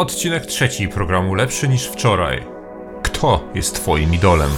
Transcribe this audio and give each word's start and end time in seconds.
Odcinek 0.00 0.46
trzeci 0.46 0.88
programu 0.88 1.34
Lepszy 1.34 1.68
niż 1.68 1.86
wczoraj. 1.86 2.46
Kto 3.02 3.44
jest 3.54 3.74
twoim 3.74 4.14
idolem? 4.14 4.50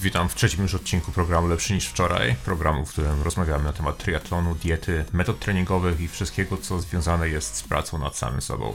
Witam 0.00 0.28
w 0.28 0.34
trzecim 0.34 0.62
już 0.62 0.74
odcinku 0.74 1.12
programu 1.12 1.48
Lepszy 1.48 1.74
niż 1.74 1.86
wczoraj. 1.86 2.34
Programu, 2.44 2.86
w 2.86 2.92
którym 2.92 3.22
rozmawiamy 3.22 3.64
na 3.64 3.72
temat 3.72 3.98
triatlonu, 3.98 4.54
diety, 4.54 5.04
metod 5.12 5.38
treningowych 5.38 6.00
i 6.00 6.08
wszystkiego, 6.08 6.56
co 6.56 6.80
związane 6.80 7.28
jest 7.28 7.56
z 7.56 7.62
pracą 7.62 7.98
nad 7.98 8.16
samym 8.16 8.42
sobą. 8.42 8.74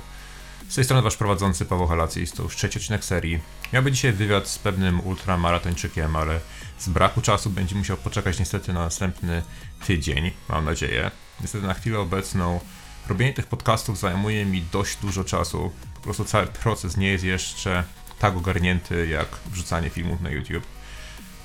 Z 0.69 0.75
tej 0.75 0.83
strony 0.83 1.01
wasz 1.01 1.17
prowadzący 1.17 1.65
Paweł 1.65 1.87
Halacis, 1.87 2.31
to 2.31 2.43
już 2.43 2.55
trzeci 2.55 2.79
odcinek 2.79 3.03
serii. 3.03 3.39
Miałby 3.73 3.91
dzisiaj 3.91 4.13
wywiad 4.13 4.47
z 4.47 4.59
pewnym 4.59 4.99
ultramaratończykiem, 4.99 6.15
ale 6.15 6.39
z 6.79 6.89
braku 6.89 7.21
czasu 7.21 7.49
będzie 7.49 7.75
musiał 7.75 7.97
poczekać 7.97 8.39
niestety 8.39 8.73
na 8.73 8.79
następny 8.79 9.43
tydzień, 9.85 10.31
mam 10.49 10.65
nadzieję. 10.65 11.11
Niestety 11.41 11.67
na 11.67 11.73
chwilę 11.73 11.99
obecną 11.99 12.59
robienie 13.07 13.33
tych 13.33 13.47
podcastów 13.47 13.99
zajmuje 13.99 14.45
mi 14.45 14.61
dość 14.61 14.97
dużo 14.97 15.23
czasu. 15.23 15.71
Po 15.95 16.01
prostu 16.01 16.25
cały 16.25 16.47
proces 16.47 16.97
nie 16.97 17.07
jest 17.07 17.23
jeszcze 17.23 17.83
tak 18.19 18.37
ogarnięty 18.37 19.07
jak 19.07 19.27
wrzucanie 19.45 19.89
filmów 19.89 20.21
na 20.21 20.29
YouTube. 20.29 20.63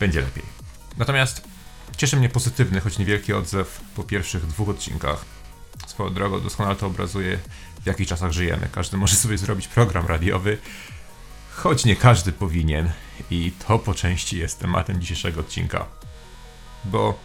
Będzie 0.01 0.21
lepiej. 0.21 0.45
Natomiast 0.97 1.49
cieszy 1.97 2.17
mnie 2.17 2.29
pozytywny, 2.29 2.81
choć 2.81 2.99
niewielki 2.99 3.33
odzew 3.33 3.81
po 3.97 4.05
pierwszych 4.05 4.47
dwóch 4.47 4.69
odcinkach. 4.69 5.25
Swoją 5.87 6.15
drogą 6.15 6.41
doskonale 6.41 6.77
to 6.77 6.87
obrazuje, 6.87 7.39
w 7.85 7.87
jakich 7.87 8.09
czasach 8.09 8.33
żyjemy. 8.33 8.69
Każdy 8.73 8.97
może 8.97 9.17
sobie 9.17 9.39
zrobić 9.39 9.69
program 9.69 10.07
radiowy, 10.07 10.59
choć 11.55 11.85
nie 11.85 11.97
każdy 11.97 12.33
powinien. 12.33 12.91
I 13.31 13.53
to 13.67 13.79
po 13.79 13.95
części 13.95 14.39
jest 14.39 14.61
tematem 14.61 15.01
dzisiejszego 15.01 15.41
odcinka. 15.41 15.87
Bo 16.85 17.19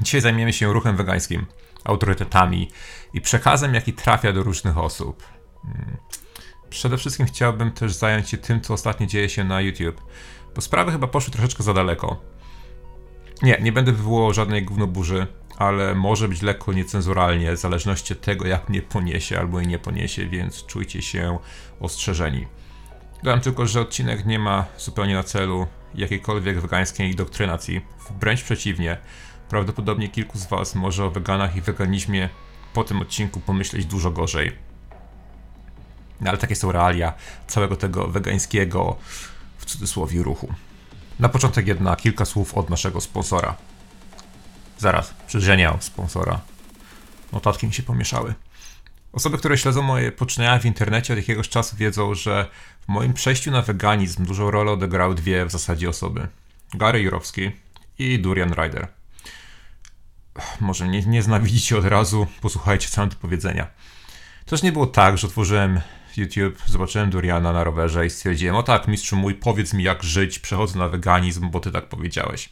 dzisiaj 0.00 0.20
zajmiemy 0.20 0.52
się 0.52 0.72
ruchem 0.72 0.96
wegańskim, 0.96 1.46
autorytetami 1.84 2.70
i 3.14 3.20
przekazem, 3.20 3.74
jaki 3.74 3.92
trafia 3.92 4.32
do 4.32 4.42
różnych 4.42 4.78
osób. 4.78 5.22
Hmm. 5.62 5.96
Przede 6.70 6.98
wszystkim 6.98 7.26
chciałbym 7.26 7.72
też 7.72 7.92
zająć 7.92 8.28
się 8.28 8.36
tym, 8.36 8.60
co 8.60 8.74
ostatnio 8.74 9.06
dzieje 9.06 9.28
się 9.28 9.44
na 9.44 9.60
YouTube, 9.60 10.02
bo 10.54 10.60
sprawy 10.60 10.92
chyba 10.92 11.06
poszły 11.06 11.32
troszeczkę 11.32 11.62
za 11.62 11.74
daleko. 11.74 12.22
Nie, 13.42 13.58
nie 13.62 13.72
będę 13.72 13.92
wywołał 13.92 14.34
żadnej 14.34 14.64
gównoburzy, 14.64 15.26
ale 15.58 15.94
może 15.94 16.28
być 16.28 16.42
lekko 16.42 16.72
niecenzuralnie, 16.72 17.52
w 17.52 17.60
zależności 17.60 18.12
od 18.12 18.20
tego, 18.20 18.46
jak 18.46 18.68
mnie 18.68 18.82
poniesie 18.82 19.38
albo 19.38 19.60
i 19.60 19.66
nie 19.66 19.78
poniesie, 19.78 20.26
więc 20.26 20.66
czujcie 20.66 21.02
się 21.02 21.38
ostrzeżeni. 21.80 22.46
Dodam 23.22 23.40
tylko, 23.40 23.66
że 23.66 23.80
odcinek 23.80 24.26
nie 24.26 24.38
ma 24.38 24.64
zupełnie 24.78 25.14
na 25.14 25.22
celu 25.22 25.66
jakiejkolwiek 25.94 26.60
wegańskiej 26.60 27.14
doktrynacji. 27.14 27.80
Wręcz 28.20 28.42
przeciwnie, 28.42 28.96
prawdopodobnie 29.48 30.08
kilku 30.08 30.38
z 30.38 30.46
Was 30.46 30.74
może 30.74 31.04
o 31.04 31.10
weganach 31.10 31.56
i 31.56 31.60
weganizmie 31.60 32.28
po 32.74 32.84
tym 32.84 33.02
odcinku 33.02 33.40
pomyśleć 33.40 33.86
dużo 33.86 34.10
gorzej. 34.10 34.52
No 36.20 36.30
ale 36.30 36.38
takie 36.38 36.56
są 36.56 36.72
realia 36.72 37.12
całego 37.46 37.76
tego 37.76 38.08
wegańskiego, 38.08 38.96
w 39.58 39.64
cudzysłowie, 39.64 40.22
ruchu. 40.22 40.54
Na 41.18 41.28
początek 41.28 41.66
jednak 41.66 42.00
kilka 42.00 42.24
słów 42.24 42.54
od 42.54 42.70
naszego 42.70 43.00
sponsora. 43.00 43.56
Zaraz, 44.78 45.14
przyrzeniał 45.26 45.76
sponsora. 45.80 46.40
Notatki 47.32 47.66
mi 47.66 47.74
się 47.74 47.82
pomieszały. 47.82 48.34
Osoby, 49.12 49.38
które 49.38 49.58
śledzą 49.58 49.82
moje 49.82 50.12
poczynania 50.12 50.58
w 50.58 50.64
internecie 50.64 51.12
od 51.12 51.18
jakiegoś 51.18 51.48
czasu 51.48 51.76
wiedzą, 51.76 52.14
że 52.14 52.48
w 52.80 52.88
moim 52.88 53.12
przejściu 53.12 53.50
na 53.50 53.62
weganizm 53.62 54.24
dużą 54.24 54.50
rolę 54.50 54.72
odegrały 54.72 55.14
dwie 55.14 55.46
w 55.46 55.50
zasadzie 55.50 55.88
osoby. 55.88 56.28
Gary 56.74 57.00
Jurowski 57.00 57.50
i 57.98 58.18
Durian 58.18 58.52
Ryder. 58.52 58.88
Może 60.60 60.88
nie, 60.88 61.02
nie 61.02 61.22
znawidzicie 61.22 61.78
od 61.78 61.84
razu, 61.84 62.26
posłuchajcie 62.40 63.06
do 63.06 63.16
powiedzenia. 63.16 63.66
Też 64.46 64.62
nie 64.62 64.72
było 64.72 64.86
tak, 64.86 65.18
że 65.18 65.26
otworzyłem 65.26 65.80
YouTube, 66.16 66.62
zobaczyłem 66.66 67.10
Duriana 67.10 67.52
na 67.52 67.64
rowerze 67.64 68.06
i 68.06 68.10
stwierdziłem, 68.10 68.56
o 68.56 68.62
tak, 68.62 68.88
mistrzu 68.88 69.16
mój, 69.16 69.34
powiedz 69.34 69.74
mi 69.74 69.84
jak 69.84 70.02
żyć, 70.02 70.38
przechodzę 70.38 70.78
na 70.78 70.88
weganizm, 70.88 71.50
bo 71.50 71.60
ty 71.60 71.72
tak 71.72 71.88
powiedziałeś. 71.88 72.50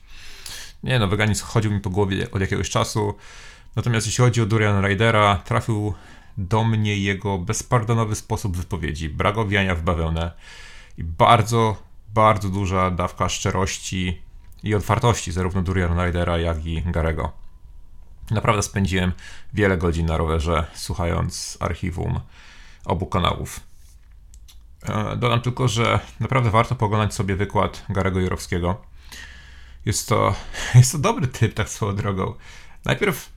Nie 0.82 0.98
no, 0.98 1.08
weganizm 1.08 1.44
chodził 1.44 1.72
mi 1.72 1.80
po 1.80 1.90
głowie 1.90 2.30
od 2.30 2.40
jakiegoś 2.40 2.70
czasu, 2.70 3.14
natomiast 3.76 4.06
jeśli 4.06 4.24
chodzi 4.24 4.42
o 4.42 4.46
Durian 4.46 4.84
Rydera, 4.84 5.36
trafił 5.44 5.94
do 6.38 6.64
mnie 6.64 6.96
jego 6.96 7.38
bezpardonowy 7.38 8.14
sposób 8.14 8.56
wypowiedzi, 8.56 9.08
brak 9.08 9.38
owijania 9.38 9.74
w 9.74 9.82
bawełnę 9.82 10.32
i 10.98 11.04
bardzo, 11.04 11.76
bardzo 12.14 12.48
duża 12.48 12.90
dawka 12.90 13.28
szczerości 13.28 14.22
i 14.62 14.74
otwartości 14.74 15.32
zarówno 15.32 15.62
Durian 15.62 16.00
Rydera, 16.00 16.38
jak 16.38 16.66
i 16.66 16.82
Garego. 16.82 17.32
Naprawdę 18.30 18.62
spędziłem 18.62 19.12
wiele 19.54 19.76
godzin 19.76 20.06
na 20.06 20.16
rowerze, 20.16 20.66
słuchając 20.74 21.56
archiwum 21.60 22.20
obu 22.84 23.06
kanałów. 23.06 23.60
E, 24.88 25.16
dodam 25.16 25.40
tylko, 25.40 25.68
że 25.68 26.00
naprawdę 26.20 26.50
warto 26.50 26.74
poglądać 26.74 27.14
sobie 27.14 27.36
wykład 27.36 27.84
Garego 27.88 28.20
Jurowskiego. 28.20 28.82
Jest 29.86 30.08
to, 30.08 30.34
jest 30.74 30.92
to 30.92 30.98
dobry 30.98 31.26
typ, 31.26 31.54
tak 31.54 31.68
swoją 31.68 31.96
drogą. 31.96 32.34
Najpierw 32.84 33.30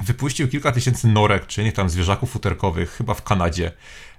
wypuścił 0.00 0.48
kilka 0.48 0.72
tysięcy 0.72 1.08
norek, 1.08 1.46
czy 1.46 1.64
nie 1.64 1.72
tam 1.72 1.90
zwierzaków 1.90 2.30
futerkowych, 2.30 2.90
chyba 2.90 3.14
w 3.14 3.22
Kanadzie, 3.22 3.72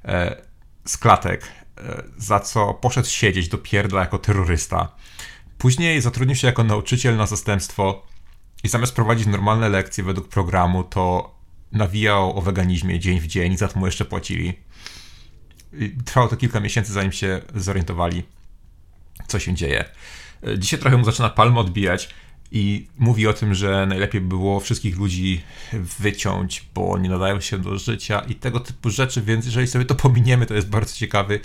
e, 0.05 0.41
z 0.85 0.97
klatek, 0.97 1.47
e, 1.77 2.03
za 2.17 2.39
co 2.39 2.73
poszedł 2.73 3.07
siedzieć 3.07 3.47
do 3.47 3.57
pierdla 3.57 3.99
jako 3.99 4.17
terrorysta. 4.17 4.95
Później 5.57 6.01
zatrudnił 6.01 6.35
się 6.35 6.47
jako 6.47 6.63
nauczyciel 6.63 7.17
na 7.17 7.25
zastępstwo 7.25 8.07
i 8.63 8.67
zamiast 8.67 8.95
prowadzić 8.95 9.27
normalne 9.27 9.69
lekcje 9.69 10.03
według 10.03 10.27
programu, 10.27 10.83
to 10.83 11.35
nawijał 11.71 12.37
o 12.37 12.41
weganizmie 12.41 12.99
dzień 12.99 13.19
w 13.19 13.27
dzień, 13.27 13.57
za 13.57 13.67
to 13.67 13.79
mu 13.79 13.85
jeszcze 13.85 14.05
płacili. 14.05 14.53
I 15.73 15.89
trwało 16.05 16.27
to 16.27 16.37
kilka 16.37 16.59
miesięcy, 16.59 16.93
zanim 16.93 17.11
się 17.11 17.41
zorientowali, 17.55 18.23
co 19.27 19.39
się 19.39 19.53
dzieje. 19.53 19.85
E, 20.47 20.59
dzisiaj 20.59 20.79
trochę 20.79 20.97
mu 20.97 21.05
zaczyna 21.05 21.29
palmo 21.29 21.61
odbijać 21.61 22.09
i 22.51 22.87
mówi 22.97 23.27
o 23.27 23.33
tym, 23.33 23.53
że 23.53 23.85
najlepiej 23.85 24.21
by 24.21 24.27
było 24.27 24.59
wszystkich 24.59 24.97
ludzi 24.97 25.41
wyciąć, 25.99 26.65
bo 26.73 26.97
nie 26.97 27.09
nadają 27.09 27.41
się 27.41 27.57
do 27.57 27.77
życia 27.77 28.19
i 28.19 28.35
tego 28.35 28.59
typu 28.59 28.89
rzeczy, 28.89 29.21
więc 29.21 29.45
jeżeli 29.45 29.67
sobie 29.67 29.85
to 29.85 29.95
pominiemy, 29.95 30.45
to 30.45 30.53
jest 30.53 30.69
bardzo 30.69 30.95
ciekawy. 30.95 31.39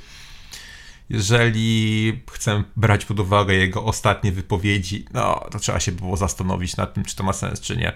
Jeżeli 1.10 2.22
chcę 2.32 2.64
brać 2.76 3.04
pod 3.04 3.20
uwagę 3.20 3.54
jego 3.54 3.84
ostatnie 3.84 4.32
wypowiedzi, 4.32 5.04
no 5.14 5.44
to 5.50 5.58
trzeba 5.58 5.80
się 5.80 5.92
było 5.92 6.16
zastanowić 6.16 6.76
nad 6.76 6.94
tym, 6.94 7.04
czy 7.04 7.16
to 7.16 7.24
ma 7.24 7.32
sens, 7.32 7.60
czy 7.60 7.76
nie. 7.76 7.92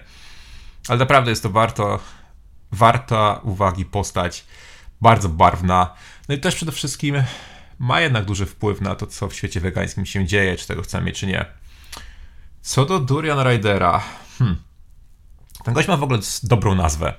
Ale 0.87 0.99
naprawdę 0.99 1.29
jest 1.29 1.43
to 1.43 1.49
warto, 1.49 1.99
warta 2.71 3.39
uwagi 3.43 3.85
postać, 3.85 4.45
bardzo 5.01 5.29
barwna. 5.29 5.93
No 6.29 6.35
i 6.35 6.39
też 6.39 6.55
przede 6.55 6.71
wszystkim 6.71 7.23
ma 7.83 8.01
jednak 8.01 8.25
duży 8.25 8.45
wpływ 8.45 8.81
na 8.81 8.95
to, 8.95 9.07
co 9.07 9.27
w 9.27 9.35
świecie 9.35 9.59
wegańskim 9.59 10.05
się 10.05 10.25
dzieje, 10.25 10.55
czy 10.55 10.67
tego 10.67 10.81
chcemy, 10.81 11.11
czy 11.11 11.27
nie. 11.27 11.45
Co 12.61 12.85
do 12.85 12.99
Durian 12.99 13.47
Ridera, 13.49 14.03
hmm. 14.39 14.57
ten 15.63 15.73
gość 15.73 15.87
ma 15.87 15.97
w 15.97 16.03
ogóle 16.03 16.19
dobrą 16.43 16.75
nazwę. 16.75 17.13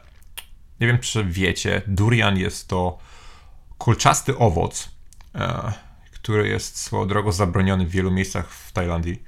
Nie 0.81 0.87
wiem, 0.87 0.99
czy 0.99 1.25
wiecie, 1.25 1.83
durian 1.87 2.39
jest 2.39 2.69
to 2.69 2.99
kulczasty 3.79 4.39
owoc, 4.39 4.91
e, 5.35 5.73
który 6.13 6.49
jest 6.49 6.81
swoją 6.81 7.09
drogą 7.09 7.33
zabroniony 7.33 7.87
w 7.87 7.91
wielu 7.91 8.11
miejscach 8.11 8.51
w 8.51 8.73
Tajlandii. 8.73 9.23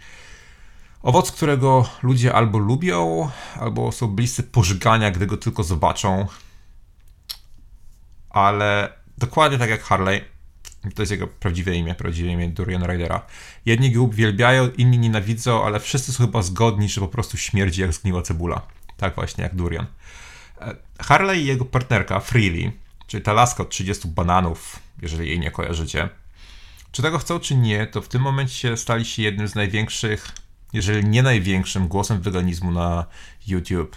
Owoc, 1.02 1.32
którego 1.32 1.88
ludzie 2.02 2.34
albo 2.34 2.58
lubią, 2.58 3.30
albo 3.60 3.92
są 3.92 4.06
bliscy 4.06 4.42
pożygania, 4.42 5.10
gdy 5.10 5.26
go 5.26 5.36
tylko 5.36 5.62
zobaczą. 5.62 6.26
Ale 8.30 8.92
dokładnie 9.18 9.58
tak 9.58 9.70
jak 9.70 9.82
Harley, 9.82 10.35
to 10.94 11.02
jest 11.02 11.12
jego 11.12 11.26
prawdziwe 11.26 11.74
imię, 11.74 11.94
prawdziwe 11.94 12.30
imię 12.30 12.48
Durian 12.48 12.82
Rydera. 12.82 13.26
Jedni 13.66 13.92
go 13.92 14.02
uwielbiają, 14.02 14.68
inni 14.68 14.98
nienawidzą, 14.98 15.64
ale 15.64 15.80
wszyscy 15.80 16.12
są 16.12 16.24
chyba 16.24 16.42
zgodni, 16.42 16.88
że 16.88 17.00
po 17.00 17.08
prostu 17.08 17.36
śmierdzi 17.36 17.80
jak 17.80 17.92
zgniła 17.92 18.22
cebula. 18.22 18.62
Tak 18.96 19.14
właśnie, 19.14 19.44
jak 19.44 19.54
Durian. 19.54 19.86
E, 20.60 20.76
Harley 20.98 21.42
i 21.42 21.46
jego 21.46 21.64
partnerka 21.64 22.20
Freely, 22.20 22.72
czyli 23.06 23.22
ta 23.22 23.32
laska 23.32 23.62
od 23.62 23.70
30 23.70 24.08
bananów, 24.08 24.78
jeżeli 25.02 25.28
jej 25.28 25.40
nie 25.40 25.50
kojarzycie. 25.50 26.08
Czy 26.92 27.02
tego 27.02 27.18
chcą, 27.18 27.40
czy 27.40 27.56
nie, 27.56 27.86
to 27.86 28.02
w 28.02 28.08
tym 28.08 28.22
momencie 28.22 28.76
stali 28.76 29.04
się 29.04 29.22
jednym 29.22 29.48
z 29.48 29.54
największych, 29.54 30.32
jeżeli 30.72 31.08
nie 31.08 31.22
największym 31.22 31.88
głosem 31.88 32.20
weganizmu 32.20 32.70
na 32.70 33.06
YouTube. 33.46 33.96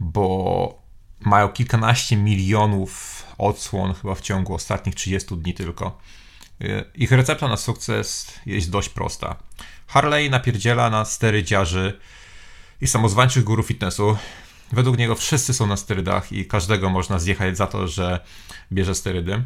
Bo 0.00 0.82
mają 1.20 1.48
kilkanaście 1.48 2.16
milionów 2.16 3.19
odsłon 3.40 3.94
chyba 3.94 4.14
w 4.14 4.20
ciągu 4.20 4.54
ostatnich 4.54 4.94
30 4.94 5.36
dni 5.36 5.54
tylko. 5.54 5.98
Y, 6.62 6.84
ich 6.94 7.12
recepta 7.12 7.48
na 7.48 7.56
sukces 7.56 8.34
jest 8.46 8.70
dość 8.70 8.88
prosta. 8.88 9.36
Harley 9.86 10.30
napierdziela 10.30 10.90
na 10.90 11.04
sterydziarzy 11.04 12.00
i 12.80 12.86
samozwańczych 12.86 13.44
guru 13.44 13.62
fitnessu. 13.62 14.16
Według 14.72 14.98
niego 14.98 15.14
wszyscy 15.14 15.54
są 15.54 15.66
na 15.66 15.76
sterydach 15.76 16.32
i 16.32 16.46
każdego 16.46 16.90
można 16.90 17.18
zjechać 17.18 17.56
za 17.56 17.66
to, 17.66 17.88
że 17.88 18.20
bierze 18.72 18.94
sterydy. 18.94 19.44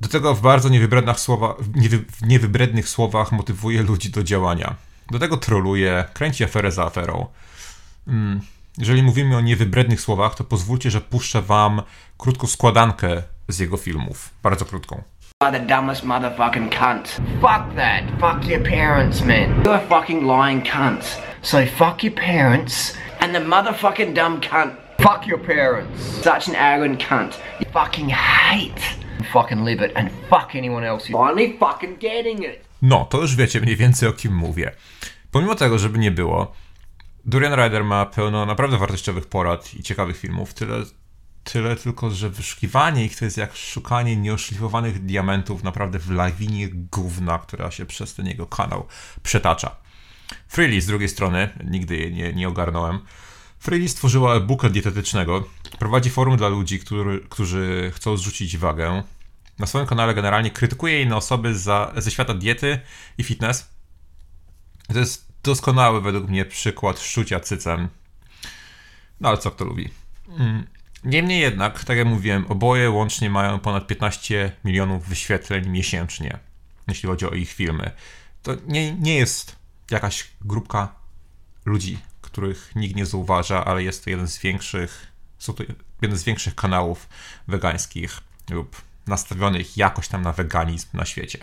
Do 0.00 0.08
tego 0.08 0.34
w 0.34 0.40
bardzo 0.40 0.68
niewybrednych, 0.68 1.16
w 2.08 2.26
niewybrednych 2.26 2.88
słowach 2.88 3.32
motywuje 3.32 3.82
ludzi 3.82 4.10
do 4.10 4.22
działania. 4.22 4.74
Do 5.10 5.18
tego 5.18 5.36
troluje, 5.36 6.04
kręci 6.14 6.44
aferę 6.44 6.72
za 6.72 6.84
aferą. 6.84 7.26
Mm, 8.06 8.40
jeżeli 8.80 9.02
mówimy 9.02 9.36
o 9.36 9.40
niewybrednych 9.40 10.00
słowach, 10.00 10.34
to 10.34 10.44
pozwólcie, 10.44 10.90
że 10.90 11.00
puszczę 11.00 11.42
wam 11.42 11.82
krótką 12.18 12.46
składankę 12.46 13.22
z 13.48 13.58
jego 13.58 13.76
filmów. 13.76 14.30
Bardzo 14.42 14.64
krótką. 14.64 15.02
are 15.42 15.58
the 15.58 15.66
dumbest 15.66 16.04
motherfucking 16.04 16.70
cunts. 16.70 17.12
Fuck 17.40 17.74
that. 17.74 18.02
Fuck 18.20 18.46
your 18.46 18.60
parents, 18.60 19.22
man. 19.22 19.62
You're 19.64 19.88
fucking 19.88 20.26
lying 20.26 20.62
cunts. 20.62 21.18
So 21.42 21.64
fuck 21.66 22.02
your 22.04 22.12
parents 22.12 22.94
and 23.20 23.34
the 23.34 23.40
motherfucking 23.40 24.14
dumb 24.14 24.40
cunt. 24.40 24.76
Fuck 24.98 25.26
your 25.26 25.38
parents. 25.38 26.02
Such 26.22 26.48
an 26.48 26.54
arrogant 26.56 27.00
cunt. 27.00 27.38
You 27.60 27.66
fucking 27.72 28.10
hate. 28.10 28.82
Fucking 29.32 29.64
live 29.64 29.80
it 29.80 29.92
and 29.96 30.10
fuck 30.28 30.54
anyone 30.54 30.84
else. 30.84 31.08
You're 31.08 31.26
finally 31.26 31.56
fucking 31.58 31.96
getting 31.98 32.44
it. 32.44 32.64
No, 32.82 33.04
to 33.04 33.20
już 33.20 33.36
wiecie 33.36 33.60
mniej 33.60 33.76
więcej 33.76 34.08
o 34.08 34.12
kim 34.12 34.34
mówię. 34.34 34.72
Pomimo 35.30 35.54
tego, 35.54 35.78
żeby 35.78 35.98
nie 35.98 36.10
było, 36.10 36.52
Durian 37.24 37.54
Rider 37.54 37.84
ma 37.84 38.06
pełno 38.06 38.46
naprawdę 38.46 38.78
wartościowych 38.78 39.26
porad 39.26 39.74
i 39.74 39.82
ciekawych 39.82 40.16
filmów. 40.16 40.54
Tyle, 40.54 40.82
tyle 41.44 41.76
tylko, 41.76 42.10
że 42.10 42.30
wyszukiwanie 42.30 43.04
ich 43.04 43.18
to 43.18 43.24
jest 43.24 43.36
jak 43.36 43.56
szukanie 43.56 44.16
nieoszlifowanych 44.16 45.04
diamentów 45.04 45.64
naprawdę 45.64 45.98
w 45.98 46.10
lawinie 46.10 46.68
gówna, 46.68 47.38
która 47.38 47.70
się 47.70 47.86
przez 47.86 48.14
ten 48.14 48.26
jego 48.26 48.46
kanał 48.46 48.86
przetacza. 49.22 49.76
Freely 50.48 50.80
z 50.80 50.86
drugiej 50.86 51.08
strony, 51.08 51.48
nigdy 51.64 51.96
jej 51.96 52.14
nie, 52.14 52.32
nie 52.32 52.48
ogarnąłem, 52.48 53.00
Freely 53.60 53.88
stworzyła 53.88 54.34
e-booka 54.34 54.68
dietetycznego. 54.68 55.48
Prowadzi 55.78 56.10
forum 56.10 56.36
dla 56.36 56.48
ludzi, 56.48 56.78
który, 56.78 57.20
którzy 57.28 57.92
chcą 57.94 58.16
zrzucić 58.16 58.56
wagę. 58.56 59.02
Na 59.58 59.66
swoim 59.66 59.86
kanale 59.86 60.14
generalnie 60.14 60.50
krytykuje 60.50 61.02
inne 61.02 61.16
osoby 61.16 61.58
za, 61.58 61.92
ze 61.96 62.10
świata 62.10 62.34
diety 62.34 62.80
i 63.18 63.24
fitness. 63.24 63.70
To 64.92 64.98
jest 64.98 65.29
doskonały 65.42 66.00
według 66.00 66.28
mnie 66.28 66.44
przykład 66.44 67.00
szczucia 67.00 67.40
cycem. 67.40 67.88
No 69.20 69.28
ale 69.28 69.38
co 69.38 69.50
kto 69.50 69.64
lubi. 69.64 69.90
Mm. 70.38 70.66
Niemniej 71.04 71.40
jednak, 71.40 71.84
tak 71.84 71.96
jak 71.96 72.06
mówiłem, 72.06 72.46
oboje 72.48 72.90
łącznie 72.90 73.30
mają 73.30 73.58
ponad 73.58 73.86
15 73.86 74.52
milionów 74.64 75.08
wyświetleń 75.08 75.68
miesięcznie, 75.68 76.38
jeśli 76.88 77.08
chodzi 77.08 77.26
o 77.26 77.30
ich 77.30 77.52
filmy. 77.52 77.90
To 78.42 78.52
nie, 78.66 78.94
nie 78.94 79.14
jest 79.14 79.56
jakaś 79.90 80.28
grupka 80.40 80.94
ludzi, 81.64 81.98
których 82.20 82.72
nikt 82.76 82.96
nie 82.96 83.06
zauważa, 83.06 83.64
ale 83.64 83.82
jest 83.82 84.04
to 84.04 84.10
jeden 84.10 84.28
z 84.28 84.38
większych, 84.38 85.06
są 85.38 85.52
to 85.52 85.64
jeden 86.02 86.18
z 86.18 86.24
większych 86.24 86.54
kanałów 86.54 87.08
wegańskich 87.48 88.20
lub 88.50 88.82
nastawionych 89.06 89.76
jakoś 89.76 90.08
tam 90.08 90.22
na 90.22 90.32
weganizm 90.32 90.88
na 90.92 91.04
świecie. 91.04 91.38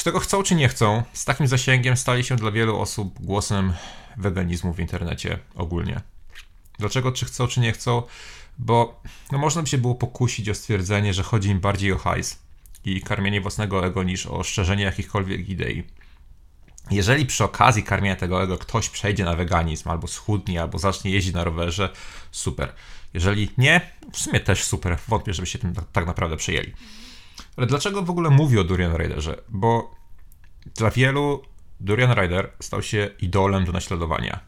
Czy 0.00 0.04
tego 0.04 0.20
chcą, 0.20 0.42
czy 0.42 0.54
nie 0.54 0.68
chcą, 0.68 1.02
z 1.12 1.24
takim 1.24 1.46
zasięgiem 1.46 1.96
stali 1.96 2.24
się 2.24 2.36
dla 2.36 2.50
wielu 2.50 2.80
osób 2.80 3.20
głosem 3.20 3.72
weganizmu 4.16 4.72
w 4.72 4.80
internecie 4.80 5.38
ogólnie. 5.54 6.00
Dlaczego, 6.78 7.12
czy 7.12 7.26
chcą, 7.26 7.46
czy 7.46 7.60
nie 7.60 7.72
chcą? 7.72 8.02
Bo 8.58 9.02
no, 9.32 9.38
można 9.38 9.62
by 9.62 9.68
się 9.68 9.78
było 9.78 9.94
pokusić 9.94 10.48
o 10.48 10.54
stwierdzenie, 10.54 11.14
że 11.14 11.22
chodzi 11.22 11.48
im 11.48 11.60
bardziej 11.60 11.92
o 11.92 11.98
hajs 11.98 12.38
i 12.84 13.00
karmienie 13.00 13.40
własnego 13.40 13.86
ego 13.86 14.02
niż 14.02 14.26
o 14.26 14.42
szczerzenie 14.42 14.84
jakichkolwiek 14.84 15.48
idei. 15.48 15.84
Jeżeli 16.90 17.26
przy 17.26 17.44
okazji 17.44 17.82
karmienia 17.82 18.16
tego 18.16 18.42
ego 18.42 18.58
ktoś 18.58 18.88
przejdzie 18.88 19.24
na 19.24 19.36
weganizm, 19.36 19.88
albo 19.88 20.06
schudnie, 20.06 20.62
albo 20.62 20.78
zacznie 20.78 21.10
jeździć 21.10 21.34
na 21.34 21.44
rowerze, 21.44 21.92
super. 22.30 22.72
Jeżeli 23.14 23.50
nie, 23.58 23.90
w 24.12 24.18
sumie 24.18 24.40
też 24.40 24.64
super. 24.64 24.98
Wątpię, 25.08 25.34
żeby 25.34 25.46
się 25.46 25.58
tym 25.58 25.74
tak 25.92 26.06
naprawdę 26.06 26.36
przejęli. 26.36 26.72
Ale 27.56 27.66
dlaczego 27.66 28.02
w 28.02 28.10
ogóle 28.10 28.30
mówię 28.30 28.60
o 28.60 28.64
Durian 28.64 28.96
Riderze? 28.96 29.42
Bo 29.48 29.94
dla 30.76 30.90
wielu 30.90 31.42
Durian 31.80 32.14
Rider 32.14 32.50
stał 32.60 32.82
się 32.82 33.10
idolem 33.20 33.64
do 33.64 33.72
naśladowania. 33.72 34.40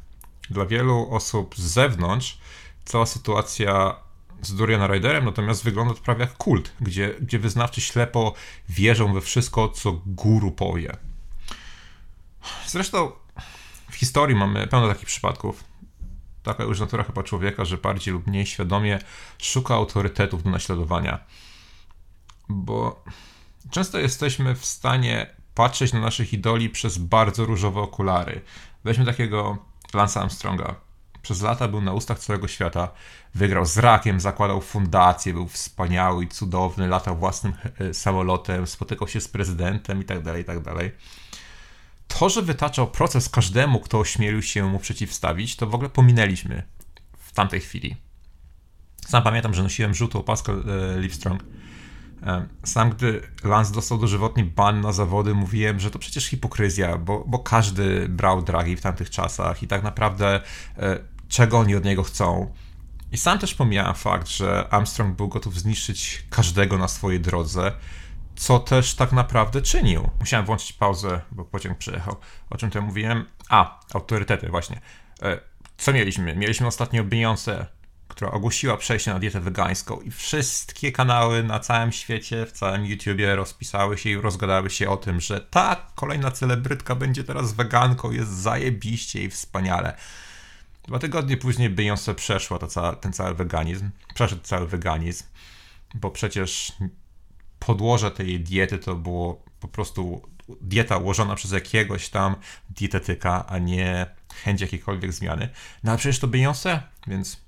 Dla 0.50 0.66
wielu 0.66 1.08
osób 1.10 1.54
z 1.56 1.60
zewnątrz 1.60 2.38
cała 2.84 3.06
sytuacja 3.06 3.96
z 4.43 4.54
Durian 4.54 4.93
Riderem 4.93 5.25
natomiast 5.25 5.64
wygląda 5.64 5.94
prawie 5.94 6.20
jak 6.20 6.37
kult, 6.37 6.72
gdzie, 6.81 7.14
gdzie 7.20 7.38
wyznawcy 7.38 7.81
ślepo 7.81 8.34
wierzą 8.69 9.14
we 9.14 9.20
wszystko, 9.20 9.69
co 9.69 10.00
guru 10.06 10.50
powie. 10.50 10.96
Zresztą 12.66 13.12
w 13.90 13.94
historii 13.94 14.37
mamy 14.37 14.66
pełno 14.66 14.88
takich 14.88 15.06
przypadków. 15.06 15.64
Taka 16.43 16.64
już 16.64 16.81
natura 16.81 17.05
chyba 17.05 17.22
człowieka, 17.22 17.64
że 17.64 17.78
bardziej 17.78 18.14
lub 18.14 18.26
mniej 18.26 18.46
świadomie 18.46 18.98
szuka 19.38 19.75
autorytetów 19.75 20.43
do 20.43 20.50
naśladowania 20.50 21.19
bo 22.48 23.04
często 23.70 23.98
jesteśmy 23.98 24.54
w 24.54 24.64
stanie 24.64 25.26
patrzeć 25.54 25.92
na 25.92 26.00
naszych 26.00 26.32
idoli 26.32 26.70
przez 26.70 26.98
bardzo 26.98 27.44
różowe 27.44 27.80
okulary. 27.80 28.40
Weźmy 28.84 29.04
takiego 29.04 29.58
Lance 29.94 30.20
Armstronga. 30.20 30.74
Przez 31.22 31.42
lata 31.42 31.68
był 31.68 31.80
na 31.80 31.92
ustach 31.92 32.18
całego 32.18 32.48
świata. 32.48 32.88
Wygrał 33.34 33.66
z 33.66 33.78
rakiem, 33.78 34.20
zakładał 34.20 34.60
fundację, 34.60 35.32
był 35.32 35.48
wspaniały 35.48 36.24
i 36.24 36.28
cudowny, 36.28 36.88
latał 36.88 37.16
własnym 37.16 37.52
e, 37.78 37.94
samolotem, 37.94 38.66
spotykał 38.66 39.08
się 39.08 39.20
z 39.20 39.28
prezydentem 39.28 39.98
itd., 39.98 40.24
tak 40.24 40.36
itd. 40.36 40.74
Tak 40.74 40.92
to, 42.18 42.28
że 42.28 42.42
wytaczał 42.42 42.90
proces 42.90 43.28
każdemu, 43.28 43.80
kto 43.80 43.98
ośmielił 43.98 44.42
się 44.42 44.64
mu 44.64 44.78
przeciwstawić, 44.78 45.56
to 45.56 45.66
w 45.66 45.74
ogóle 45.74 45.90
pominęliśmy 45.90 46.62
w 47.18 47.32
tamtej 47.32 47.60
chwili. 47.60 47.96
Sam 49.08 49.22
pamiętam, 49.22 49.54
że 49.54 49.62
nosiłem 49.62 49.94
żółtą 49.94 50.18
opaskę 50.18 50.52
e, 50.52 51.00
Livestrong 51.00 51.44
sam 52.64 52.90
gdy 52.90 53.22
Lance 53.44 53.72
dostał 53.72 53.98
dożywotni 53.98 54.44
ban 54.44 54.80
na 54.80 54.92
zawody, 54.92 55.34
mówiłem, 55.34 55.80
że 55.80 55.90
to 55.90 55.98
przecież 55.98 56.26
hipokryzja, 56.26 56.98
bo, 56.98 57.24
bo 57.26 57.38
każdy 57.38 58.08
brał 58.08 58.42
dragi 58.42 58.76
w 58.76 58.80
tamtych 58.80 59.10
czasach 59.10 59.62
i 59.62 59.66
tak 59.66 59.82
naprawdę 59.82 60.40
e, 60.78 60.98
czego 61.28 61.58
oni 61.58 61.76
od 61.76 61.84
niego 61.84 62.02
chcą. 62.02 62.52
I 63.12 63.19
sam 63.19 63.38
też 63.38 63.54
pomijałem 63.54 63.94
fakt, 63.94 64.28
że 64.28 64.69
Armstrong 64.70 65.16
był 65.16 65.28
gotów 65.28 65.60
zniszczyć 65.60 66.24
każdego 66.30 66.78
na 66.78 66.88
swojej 66.88 67.20
drodze, 67.20 67.72
co 68.36 68.58
też 68.58 68.94
tak 68.94 69.12
naprawdę 69.12 69.62
czynił. 69.62 70.10
Musiałem 70.20 70.46
włączyć 70.46 70.72
pauzę, 70.72 71.20
bo 71.32 71.44
pociąg 71.44 71.78
przyjechał. 71.78 72.16
O 72.50 72.56
czym 72.56 72.70
to 72.70 72.82
mówiłem? 72.82 73.26
A, 73.48 73.80
autorytety, 73.94 74.48
właśnie. 74.48 74.80
E, 75.22 75.40
co 75.76 75.92
mieliśmy? 75.92 76.36
Mieliśmy 76.36 76.66
ostatnio 76.66 77.04
Beyoncé, 77.04 77.66
która 78.12 78.30
ogłosiła 78.30 78.76
przejście 78.76 79.12
na 79.12 79.18
dietę 79.18 79.40
wegańską 79.40 80.00
i 80.00 80.10
wszystkie 80.10 80.92
kanały 80.92 81.42
na 81.42 81.60
całym 81.60 81.92
świecie, 81.92 82.46
w 82.46 82.52
całym 82.52 82.86
YouTubie 82.86 83.36
rozpisały 83.36 83.98
się 83.98 84.10
i 84.10 84.16
rozgadały 84.16 84.70
się 84.70 84.90
o 84.90 84.96
tym, 84.96 85.20
że 85.20 85.40
ta 85.40 85.86
kolejna 85.94 86.30
celebrytka 86.30 86.94
będzie 86.94 87.24
teraz 87.24 87.52
weganką, 87.52 88.10
jest 88.10 88.30
zajebiście 88.30 89.24
i 89.24 89.30
wspaniale. 89.30 89.96
Dwa 90.84 90.98
tygodnie 90.98 91.36
później 91.36 91.70
Beyoncé 91.70 92.14
przeszła 92.14 92.58
to 92.58 92.66
ca 92.66 92.96
ten 92.96 93.12
cały 93.12 93.34
weganizm, 93.34 93.90
przeszedł 94.14 94.42
cały 94.42 94.66
weganizm, 94.66 95.24
bo 95.94 96.10
przecież 96.10 96.72
podłoże 97.58 98.10
tej 98.10 98.40
diety 98.40 98.78
to 98.78 98.94
było 98.94 99.44
po 99.60 99.69
prostu 99.69 100.22
dieta 100.60 100.96
ułożona 100.96 101.34
przez 101.34 101.52
jakiegoś 101.52 102.08
tam 102.08 102.36
dietetyka, 102.70 103.46
a 103.46 103.58
nie 103.58 104.06
chęć 104.44 104.60
jakiejkolwiek 104.60 105.12
zmiany. 105.12 105.48
No 105.84 105.90
ale 105.90 105.98
przecież 105.98 106.19
to 106.19 106.28
Beyoncé, 106.28 106.81
więc 107.06 107.42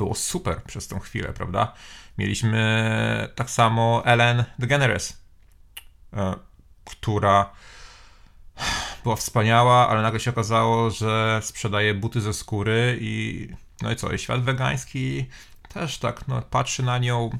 było 0.00 0.14
super 0.14 0.62
przez 0.62 0.88
tą 0.88 0.98
chwilę, 0.98 1.32
prawda? 1.32 1.72
Mieliśmy 2.18 3.28
tak 3.34 3.50
samo 3.50 4.02
Ellen 4.04 4.44
DeGeneres, 4.58 5.22
e, 6.12 6.34
która 6.84 7.50
była 9.02 9.16
wspaniała, 9.16 9.88
ale 9.88 10.02
nagle 10.02 10.20
się 10.20 10.30
okazało, 10.30 10.90
że 10.90 11.40
sprzedaje 11.44 11.94
buty 11.94 12.20
ze 12.20 12.34
skóry 12.34 12.98
i 13.00 13.48
no 13.82 13.92
i 13.92 13.96
co, 13.96 14.12
i 14.12 14.18
świat 14.18 14.42
wegański 14.42 15.28
też 15.74 15.98
tak, 15.98 16.28
no 16.28 16.42
patrzy 16.42 16.82
na 16.82 16.98
nią, 16.98 17.30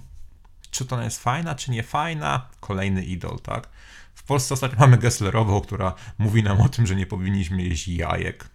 czy 0.71 0.85
to 0.85 1.03
jest 1.03 1.23
fajna, 1.23 1.55
czy 1.55 1.71
nie 1.71 1.83
fajna, 1.83 2.49
kolejny 2.61 3.05
idol, 3.05 3.39
tak? 3.39 3.69
W 4.15 4.23
Polsce 4.23 4.55
ostatnio 4.55 4.79
mamy 4.79 4.99
Gesslerową, 4.99 5.61
która 5.61 5.95
mówi 6.19 6.43
nam 6.43 6.61
o 6.61 6.69
tym, 6.69 6.87
że 6.87 6.97
nie 6.97 7.07
powinniśmy 7.07 7.63
jeść 7.63 7.89
jajek. 7.89 8.49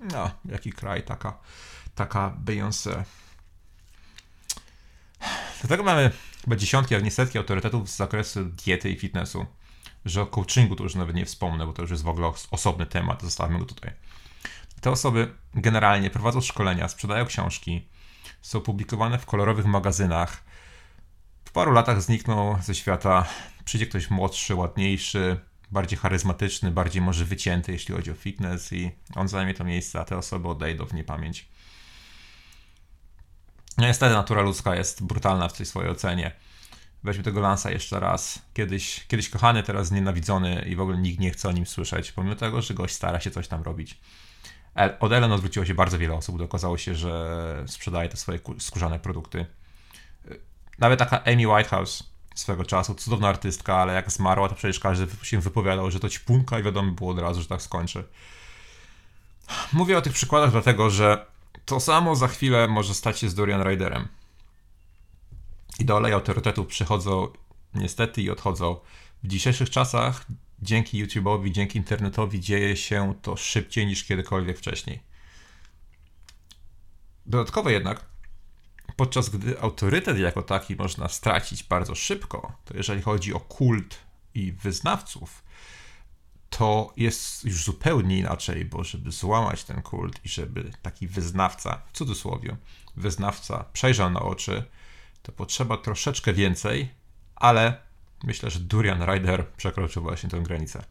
No, 0.00 0.30
jaki 0.44 0.72
kraj, 0.72 1.02
taka, 1.02 1.38
taka 1.94 2.36
Beyoncé. 2.44 3.04
Dlatego 5.62 5.82
mamy 5.82 6.10
chyba 6.44 6.56
dziesiątki, 6.56 6.94
jak 6.94 7.04
nie 7.04 7.10
setki 7.10 7.38
autorytetów 7.38 7.90
z 7.90 7.96
zakresu 7.96 8.44
diety 8.44 8.90
i 8.90 8.96
fitnessu. 8.96 9.46
Że 10.04 10.22
o 10.22 10.26
coachingu 10.26 10.76
to 10.76 10.84
już 10.84 10.94
nawet 10.94 11.16
nie 11.16 11.26
wspomnę, 11.26 11.66
bo 11.66 11.72
to 11.72 11.82
już 11.82 11.90
jest 11.90 12.02
w 12.02 12.08
ogóle 12.08 12.32
osobny 12.50 12.86
temat, 12.86 13.22
zostawmy 13.22 13.58
go 13.58 13.64
tutaj. 13.64 13.90
Te 14.80 14.90
osoby 14.90 15.34
generalnie 15.54 16.10
prowadzą 16.10 16.40
szkolenia, 16.40 16.88
sprzedają 16.88 17.26
książki, 17.26 17.88
są 18.40 18.60
publikowane 18.60 19.18
w 19.18 19.26
kolorowych 19.26 19.66
magazynach. 19.66 20.44
W 21.44 21.52
paru 21.52 21.72
latach 21.72 22.02
znikną 22.02 22.58
ze 22.62 22.74
świata, 22.74 23.26
przyjdzie 23.64 23.86
ktoś 23.86 24.10
młodszy, 24.10 24.54
ładniejszy, 24.54 25.40
bardziej 25.70 25.98
charyzmatyczny, 25.98 26.70
bardziej 26.70 27.02
może 27.02 27.24
wycięty, 27.24 27.72
jeśli 27.72 27.94
chodzi 27.94 28.10
o 28.10 28.14
fitness 28.14 28.72
i 28.72 28.90
on 29.14 29.28
zajmie 29.28 29.54
to 29.54 29.64
miejsce, 29.64 30.00
a 30.00 30.04
te 30.04 30.16
osoby 30.16 30.48
odejdą 30.48 30.86
w 30.86 30.94
niepamięć. 30.94 31.48
No 33.78 33.86
niestety 33.86 34.14
natura 34.14 34.42
ludzka 34.42 34.76
jest 34.76 35.02
brutalna 35.02 35.48
w 35.48 35.52
tej 35.52 35.66
swojej 35.66 35.90
ocenie. 35.90 36.32
Weźmy 37.04 37.24
tego 37.24 37.40
Lansa 37.40 37.70
jeszcze 37.70 38.00
raz. 38.00 38.38
Kiedyś, 38.54 39.06
kiedyś 39.08 39.28
kochany, 39.28 39.62
teraz 39.62 39.90
nienawidzony 39.90 40.66
i 40.68 40.76
w 40.76 40.80
ogóle 40.80 40.98
nikt 40.98 41.20
nie 41.20 41.30
chce 41.30 41.48
o 41.48 41.52
nim 41.52 41.66
słyszeć, 41.66 42.12
pomimo 42.12 42.36
tego, 42.36 42.62
że 42.62 42.74
gość 42.74 42.94
stara 42.94 43.20
się 43.20 43.30
coś 43.30 43.48
tam 43.48 43.62
robić. 43.62 43.98
Od 45.00 45.12
Ellen 45.12 45.32
odwróciło 45.32 45.66
się 45.66 45.74
bardzo 45.74 45.98
wiele 45.98 46.14
osób, 46.14 46.34
gdy 46.34 46.44
okazało 46.44 46.78
się, 46.78 46.94
że 46.94 47.64
sprzedaje 47.66 48.08
te 48.08 48.16
swoje 48.16 48.38
skórzane 48.58 48.98
produkty. 48.98 49.46
Nawet 50.78 50.98
taka 50.98 51.24
Amy 51.24 51.48
Whitehouse 51.48 52.12
swego 52.34 52.64
czasu, 52.64 52.94
cudowna 52.94 53.28
artystka, 53.28 53.76
ale 53.76 53.94
jak 53.94 54.12
zmarła, 54.12 54.48
to 54.48 54.54
przecież 54.54 54.80
każdy 54.80 55.06
się 55.22 55.40
wypowiadał, 55.40 55.90
że 55.90 56.00
to 56.00 56.08
ćpunka 56.08 56.58
i 56.58 56.62
wiadomo 56.62 56.92
było 56.92 57.10
od 57.10 57.18
razu, 57.18 57.42
że 57.42 57.48
tak 57.48 57.62
skończy. 57.62 58.04
Mówię 59.72 59.98
o 59.98 60.02
tych 60.02 60.12
przykładach 60.12 60.50
dlatego, 60.50 60.90
że 60.90 61.26
to 61.64 61.80
samo 61.80 62.16
za 62.16 62.28
chwilę 62.28 62.68
może 62.68 62.94
stać 62.94 63.18
się 63.18 63.28
z 63.28 63.34
Dorian 63.34 63.62
Riderem. 63.62 64.08
I 65.78 65.90
autorytetów 66.12 66.66
przychodzą 66.66 67.28
niestety 67.74 68.22
i 68.22 68.30
odchodzą. 68.30 68.80
W 69.22 69.26
dzisiejszych 69.28 69.70
czasach 69.70 70.26
dzięki 70.62 71.04
YouTube'owi, 71.04 71.50
dzięki 71.50 71.78
internetowi 71.78 72.40
dzieje 72.40 72.76
się 72.76 73.14
to 73.22 73.36
szybciej 73.36 73.86
niż 73.86 74.04
kiedykolwiek 74.04 74.58
wcześniej. 74.58 75.00
Dodatkowo 77.26 77.70
jednak, 77.70 78.04
podczas 78.96 79.28
gdy 79.28 79.60
autorytet 79.60 80.18
jako 80.18 80.42
taki 80.42 80.76
można 80.76 81.08
stracić 81.08 81.62
bardzo 81.62 81.94
szybko, 81.94 82.52
to 82.64 82.76
jeżeli 82.76 83.02
chodzi 83.02 83.34
o 83.34 83.40
kult 83.40 83.98
i 84.34 84.52
wyznawców, 84.52 85.42
to 86.58 86.92
jest 86.96 87.44
już 87.44 87.64
zupełnie 87.64 88.18
inaczej, 88.18 88.64
bo 88.64 88.84
żeby 88.84 89.10
złamać 89.10 89.64
ten 89.64 89.82
kult 89.82 90.20
i 90.24 90.28
żeby 90.28 90.70
taki 90.82 91.08
wyznawca, 91.08 91.82
w 91.92 91.92
cudzysłowie, 91.92 92.56
wyznawca 92.96 93.64
przejrzał 93.72 94.10
na 94.10 94.20
oczy, 94.20 94.64
to 95.22 95.32
potrzeba 95.32 95.76
troszeczkę 95.76 96.32
więcej, 96.32 96.88
ale 97.36 97.80
myślę, 98.24 98.50
że 98.50 98.60
Durian 98.60 99.04
Rider 99.04 99.46
przekroczył 99.56 100.02
właśnie 100.02 100.30
tę 100.30 100.40
granicę. 100.40 100.84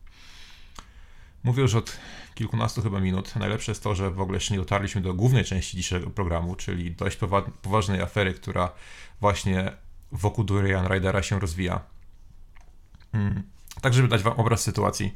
Mówię 1.44 1.62
już 1.62 1.76
od 1.76 1.98
kilkunastu 2.36 2.82
chyba 2.82 3.00
minut. 3.00 3.36
Najlepsze 3.36 3.72
jest 3.72 3.84
to, 3.84 3.96
że 3.96 4.12
w 4.12 4.22
ogóle 4.22 4.36
jeszcze 4.36 4.54
nie 4.54 4.60
dotarliśmy 4.60 5.02
do 5.02 5.14
głównej 5.14 5.44
części 5.44 5.78
dzisiejszego 5.78 6.10
programu, 6.10 6.56
czyli 6.56 6.92
dość 6.92 7.18
poważnej 7.62 8.02
afery, 8.02 8.34
która 8.34 8.72
właśnie 9.20 9.72
wokół 10.12 10.44
Durian 10.44 10.88
Ridera 10.88 11.24
się 11.24 11.40
rozwija. 11.40 11.82
Hmm. 13.12 13.44
Tak, 13.82 13.94
żeby 13.94 14.08
dać 14.08 14.24
wam 14.24 14.34
obraz 14.34 14.62
sytuacji. 14.62 15.16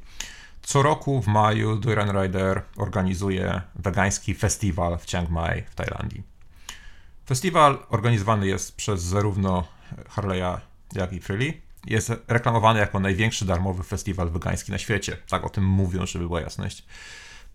Co 0.66 0.82
roku 0.82 1.22
w 1.22 1.28
maju 1.28 1.76
Durian 1.76 2.22
Rider 2.22 2.62
organizuje 2.78 3.62
wegański 3.76 4.36
festiwal 4.36 4.98
w 4.98 5.06
Chiang 5.06 5.30
Mai 5.30 5.62
w 5.62 5.76
Tajlandii. 5.76 6.24
Festiwal 7.28 7.86
organizowany 7.90 8.48
jest 8.48 8.76
przez 8.76 9.02
zarówno 9.02 9.68
Harley'a, 10.16 10.58
jak 10.94 11.14
i 11.14 11.20
Freely. 11.20 11.54
Jest 11.86 12.12
reklamowany 12.28 12.80
jako 12.80 13.00
największy 13.00 13.46
darmowy 13.46 13.84
festiwal 13.84 14.30
wegański 14.30 14.72
na 14.72 14.78
świecie. 14.78 15.18
Tak 15.30 15.44
o 15.44 15.50
tym 15.50 15.66
mówią, 15.66 16.06
żeby 16.06 16.28
była 16.28 16.42
jasność. 16.42 16.86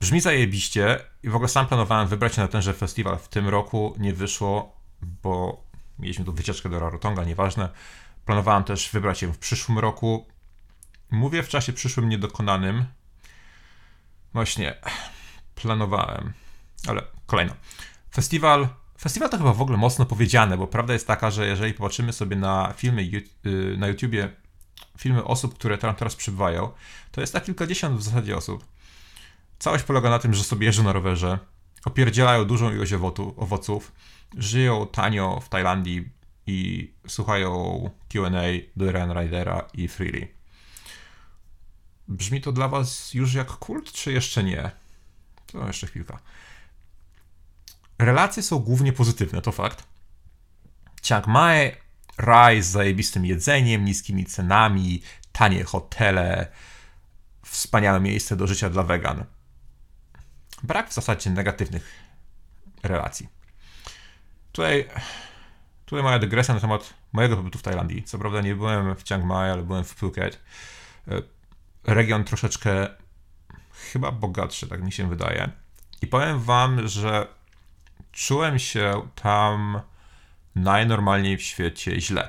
Brzmi 0.01 0.21
zajebiście 0.21 1.01
i 1.23 1.29
w 1.31 1.35
ogóle 1.35 1.49
sam 1.49 1.67
planowałem 1.67 2.09
wybrać 2.09 2.35
się 2.35 2.43
na 2.43 2.49
tenże 2.49 2.75
festiwal. 2.75 3.19
W 3.19 3.29
tym 3.29 3.49
roku 3.49 3.95
nie 3.99 4.15
wyszło, 4.15 4.77
bo 5.23 5.65
mieliśmy 5.99 6.25
tu 6.25 6.33
wycieczkę 6.33 6.69
do 6.69 6.81
Rarotonga, 6.81 7.25
nieważne. 7.25 7.69
Planowałem 8.25 8.65
też 8.65 8.91
wybrać 8.91 9.19
się 9.19 9.33
w 9.33 9.39
przyszłym 9.39 9.79
roku. 9.79 10.27
Mówię 11.11 11.43
w 11.43 11.49
czasie 11.49 11.73
przyszłym 11.73 12.09
niedokonanym. 12.09 12.85
Właśnie, 14.33 14.75
planowałem, 15.55 16.33
ale 16.89 17.03
kolejno. 17.27 17.55
Festiwal 18.15 18.69
Festiwal 19.01 19.31
to 19.31 19.39
chyba 19.39 19.53
w 19.53 19.63
ogóle 19.63 19.79
mocno 19.79 20.07
powiedziane, 20.07 20.59
bo 20.59 20.67
prawda 20.67 20.93
jest 20.93 21.07
taka, 21.07 21.31
że 21.31 21.47
jeżeli 21.47 21.75
popatrzymy 21.75 22.13
sobie 22.13 22.37
na 22.37 22.75
filmy 22.77 23.03
y, 23.47 23.77
na 23.79 23.89
YouTubie, 23.89 24.31
filmy 24.99 25.25
osób, 25.25 25.55
które 25.55 25.79
tam 25.79 25.95
teraz 25.95 26.17
przybywają, 26.17 26.73
to 27.11 27.21
jest 27.21 27.33
tak 27.33 27.45
kilkadziesiąt 27.45 27.99
w 27.99 28.03
zasadzie 28.03 28.37
osób. 28.37 28.65
Całość 29.59 29.85
polega 29.85 30.11
na 30.11 30.19
tym, 30.19 30.35
że 30.35 30.45
sobie 30.45 30.67
jeżdżą 30.67 30.83
na 30.83 30.93
rowerze, 30.93 31.39
opierdzielają 31.85 32.45
dużą 32.45 32.73
ilość 32.73 32.93
owoców, 33.37 33.93
żyją 34.37 34.87
tanio 34.87 35.41
w 35.41 35.49
Tajlandii 35.49 36.09
i 36.47 36.91
słuchają 37.09 37.91
Q&A 38.09 38.43
do 38.77 38.93
Ryan 38.93 39.13
Ridera 39.21 39.69
i 39.75 39.89
Freely. 39.89 40.40
Brzmi 42.11 42.41
to 42.41 42.53
dla 42.53 42.69
was 42.69 43.15
już 43.15 43.35
jak 43.35 43.47
kult, 43.47 43.93
czy 43.93 44.13
jeszcze 44.13 44.45
nie? 44.45 44.71
To 45.47 45.67
jeszcze 45.67 45.87
chwilka. 45.87 46.19
Relacje 47.99 48.43
są 48.43 48.59
głównie 48.59 48.93
pozytywne, 48.93 49.43
to 49.43 49.53
fakt. 49.53 49.87
Chiang 51.03 51.27
Mai, 51.27 51.73
raj 52.19 52.63
z 52.63 52.67
zajebistym 52.67 53.25
jedzeniem, 53.27 53.85
niskimi 53.85 54.27
cenami, 54.27 55.03
tanie 55.33 55.65
hotele, 55.65 56.53
wspaniałe 57.45 58.01
miejsce 58.01 58.37
do 58.37 58.47
życia 58.47 58.71
dla 58.71 58.83
wegan. 58.83 59.25
Brak 60.63 60.91
w 60.91 60.95
zasadzie 60.95 61.31
negatywnych 61.31 61.93
relacji. 62.83 63.29
Tutaj, 64.53 64.89
tutaj 65.85 66.03
moja 66.03 66.19
dygresja 66.19 66.55
na 66.55 66.61
temat 66.61 66.95
mojego 67.13 67.37
pobytu 67.37 67.59
w 67.59 67.63
Tajlandii. 67.63 68.03
Co 68.03 68.19
prawda 68.19 68.41
nie 68.41 68.55
byłem 68.55 68.97
w 68.97 69.05
Chiang 69.05 69.25
Mai, 69.25 69.51
ale 69.51 69.63
byłem 69.63 69.85
w 69.85 69.95
Phuket. 69.95 70.41
Region 71.85 72.25
troszeczkę 72.25 72.89
chyba 73.93 74.13
bogatszy, 74.13 74.69
tak 74.69 74.83
mi 74.83 74.93
się 74.93 75.09
wydaje. 75.09 75.51
I 76.03 76.07
powiem 76.07 76.41
wam, 76.41 76.89
że 76.89 77.27
czułem 78.13 78.59
się 78.59 79.09
tam 79.15 79.81
najnormalniej 80.55 81.37
w 81.37 81.43
świecie 81.43 82.01
źle. 82.01 82.29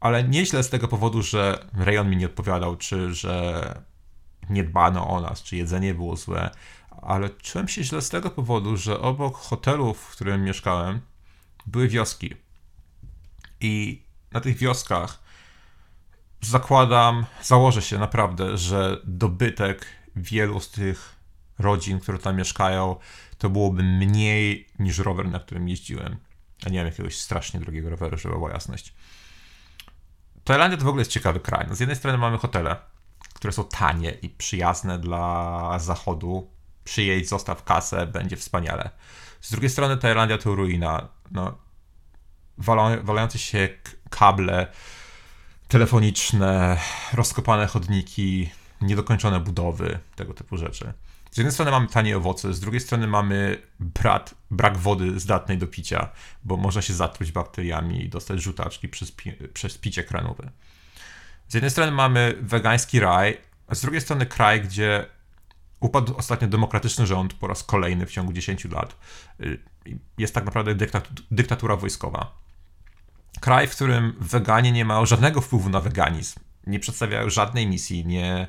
Ale 0.00 0.24
nie 0.24 0.46
źle 0.46 0.62
z 0.62 0.70
tego 0.70 0.88
powodu, 0.88 1.22
że 1.22 1.66
rejon 1.74 2.10
mi 2.10 2.16
nie 2.16 2.26
odpowiadał, 2.26 2.76
czy 2.76 3.14
że 3.14 3.74
nie 4.50 4.64
dbano 4.64 5.08
o 5.08 5.20
nas, 5.20 5.42
czy 5.42 5.56
jedzenie 5.56 5.94
było 5.94 6.16
złe, 6.16 6.50
ale 7.02 7.30
czułem 7.30 7.68
się 7.68 7.84
źle 7.84 8.02
z 8.02 8.08
tego 8.08 8.30
powodu, 8.30 8.76
że 8.76 9.00
obok 9.00 9.36
hotelu, 9.36 9.94
w 9.94 10.06
którym 10.10 10.44
mieszkałem, 10.44 11.00
były 11.66 11.88
wioski. 11.88 12.34
I 13.60 14.02
na 14.32 14.40
tych 14.40 14.56
wioskach 14.56 15.22
zakładam, 16.40 17.26
założę 17.42 17.82
się 17.82 17.98
naprawdę, 17.98 18.58
że 18.58 19.00
dobytek 19.04 19.86
wielu 20.16 20.60
z 20.60 20.70
tych 20.70 21.16
rodzin, 21.58 22.00
które 22.00 22.18
tam 22.18 22.36
mieszkają, 22.36 22.96
to 23.38 23.50
byłoby 23.50 23.82
mniej 23.82 24.66
niż 24.78 24.98
rower, 24.98 25.28
na 25.28 25.40
którym 25.40 25.68
jeździłem. 25.68 26.16
A 26.66 26.68
nie 26.68 26.78
mam 26.78 26.86
jakiegoś 26.86 27.18
strasznie 27.18 27.60
drogiego 27.60 27.90
roweru, 27.90 28.18
żeby 28.18 28.34
była 28.34 28.50
jasność. 28.50 28.94
Tajlandia 30.44 30.78
to 30.78 30.84
w 30.84 30.88
ogóle 30.88 31.00
jest 31.00 31.10
ciekawy 31.10 31.40
kraj. 31.40 31.66
No 31.68 31.74
z 31.74 31.80
jednej 31.80 31.96
strony 31.96 32.18
mamy 32.18 32.38
hotele, 32.38 32.76
które 33.34 33.52
są 33.52 33.64
tanie 33.64 34.10
i 34.10 34.28
przyjazne 34.28 34.98
dla 34.98 35.78
zachodu. 35.78 36.50
Przyjedź, 36.84 37.28
zostaw 37.28 37.64
kasę, 37.64 38.06
będzie 38.06 38.36
wspaniale. 38.36 38.90
Z 39.40 39.50
drugiej 39.50 39.70
strony 39.70 39.96
Tajlandia 39.96 40.38
to 40.38 40.54
ruina. 40.54 41.08
No, 41.30 41.58
walające 43.02 43.38
się 43.38 43.68
kable 44.10 44.66
telefoniczne, 45.70 46.76
rozkopane 47.12 47.66
chodniki, 47.66 48.50
niedokończone 48.80 49.40
budowy, 49.40 49.98
tego 50.16 50.34
typu 50.34 50.56
rzeczy. 50.56 50.92
Z 51.30 51.36
jednej 51.36 51.52
strony 51.52 51.70
mamy 51.70 51.88
tanie 51.88 52.16
owoce, 52.16 52.54
z 52.54 52.60
drugiej 52.60 52.80
strony 52.80 53.06
mamy 53.06 53.62
brak, 53.80 54.34
brak 54.50 54.78
wody 54.78 55.20
zdatnej 55.20 55.58
do 55.58 55.66
picia, 55.66 56.08
bo 56.44 56.56
można 56.56 56.82
się 56.82 56.94
zatruć 56.94 57.32
bakteriami 57.32 58.04
i 58.04 58.08
dostać 58.08 58.42
żółtaczki 58.42 58.88
przez, 58.88 59.12
przez 59.54 59.78
picie 59.78 60.04
kranowe. 60.04 60.50
Z 61.48 61.54
jednej 61.54 61.70
strony 61.70 61.92
mamy 61.92 62.34
wegański 62.40 63.00
raj, 63.00 63.38
a 63.66 63.74
z 63.74 63.80
drugiej 63.80 64.00
strony 64.00 64.26
kraj, 64.26 64.62
gdzie 64.62 65.06
upadł 65.80 66.16
ostatnio 66.16 66.48
demokratyczny 66.48 67.06
rząd 67.06 67.34
po 67.34 67.46
raz 67.46 67.64
kolejny 67.64 68.06
w 68.06 68.10
ciągu 68.10 68.32
10 68.32 68.64
lat. 68.64 68.96
Y, 69.40 69.58
jest 70.18 70.34
tak 70.34 70.44
naprawdę 70.44 70.86
dyktatura 71.30 71.76
wojskowa. 71.76 72.40
Kraj, 73.40 73.66
w 73.66 73.70
którym 73.70 74.16
weganie 74.20 74.72
nie 74.72 74.84
mają 74.84 75.06
żadnego 75.06 75.40
wpływu 75.40 75.68
na 75.68 75.80
weganizm, 75.80 76.40
nie 76.66 76.80
przedstawiają 76.80 77.30
żadnej 77.30 77.66
misji, 77.66 78.06
nie, 78.06 78.48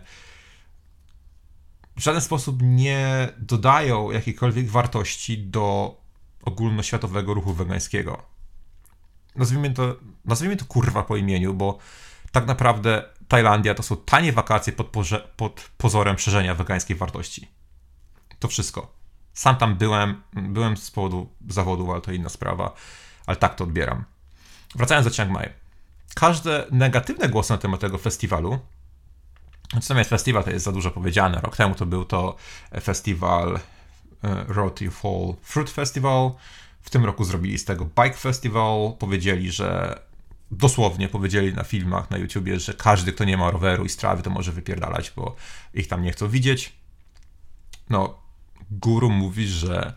w 1.98 2.02
żaden 2.02 2.22
sposób 2.22 2.60
nie 2.62 3.30
dodają 3.38 4.12
jakiejkolwiek 4.12 4.70
wartości 4.70 5.38
do 5.38 5.98
ogólnoświatowego 6.44 7.34
ruchu 7.34 7.54
wegańskiego. 7.54 8.24
Nazwijmy 9.36 9.74
to, 9.74 9.96
nazwijmy 10.26 10.58
to 10.58 10.66
kurwa 10.66 11.04
po 11.04 11.18
imieniu, 11.18 11.54
bo 11.54 11.78
tak 12.32 12.48
naprawdę 12.48 13.04
Tajlandia 13.28 13.76
to 13.76 13.84
są 13.84 13.98
tanie 13.98 14.34
wakacje 14.34 14.74
pod, 14.74 14.88
pod 15.36 15.72
pozorem 15.78 16.20
szerzenia 16.20 16.56
wegańskiej 16.56 16.96
wartości. 16.96 17.48
To 18.40 18.48
wszystko. 18.48 18.94
Sam 19.34 19.56
tam 19.56 19.76
byłem, 19.76 20.22
byłem 20.34 20.78
z 20.78 20.92
powodu 20.92 21.30
zawodu, 21.50 21.92
ale 21.92 22.02
to 22.02 22.12
inna 22.12 22.30
sprawa, 22.30 22.74
ale 23.26 23.38
tak 23.38 23.56
to 23.56 23.64
odbieram. 23.64 24.06
Wracając 24.76 25.08
do 25.08 25.14
Chiang 25.14 25.32
Mai. 25.32 25.50
Każde 26.16 26.66
negatywne 26.72 27.30
głosy 27.30 27.54
na 27.54 27.58
temat 27.58 27.82
tego 27.82 27.98
festiwalu 27.98 28.60
Natomiast 29.74 30.10
festiwal 30.10 30.44
to 30.44 30.50
jest 30.52 30.66
za 30.66 30.72
dużo 30.72 30.92
powiedziane. 30.92 31.42
Rok 31.42 31.58
temu 31.58 31.76
to 31.76 31.86
był 31.86 32.06
to 32.06 32.36
festiwal 32.82 33.60
e, 34.24 34.46
Roti 34.48 34.90
Fall 34.90 35.36
Fruit 35.42 35.70
Festival. 35.70 36.32
W 36.82 36.90
tym 36.90 37.06
roku 37.06 37.24
zrobili 37.24 37.58
z 37.58 37.66
tego 37.66 37.86
Bike 37.86 38.18
Festival. 38.18 38.94
Powiedzieli, 39.00 39.52
że 39.52 40.00
dosłownie 40.52 41.08
powiedzieli 41.08 41.54
na 41.54 41.64
filmach 41.64 42.12
na 42.12 42.18
YouTubie, 42.18 42.60
że 42.60 42.74
każdy, 42.74 43.14
kto 43.14 43.24
nie 43.24 43.38
ma 43.38 43.52
roweru 43.52 43.86
i 43.86 43.90
strawy, 43.90 44.24
to 44.24 44.30
może 44.30 44.52
wypierdalać, 44.52 45.12
bo 45.16 45.36
ich 45.74 45.88
tam 45.88 46.04
nie 46.04 46.12
chcą 46.12 46.30
widzieć. 46.30 46.74
No, 47.90 48.20
guru 48.72 49.10
mówi, 49.10 49.48
że 49.48 49.94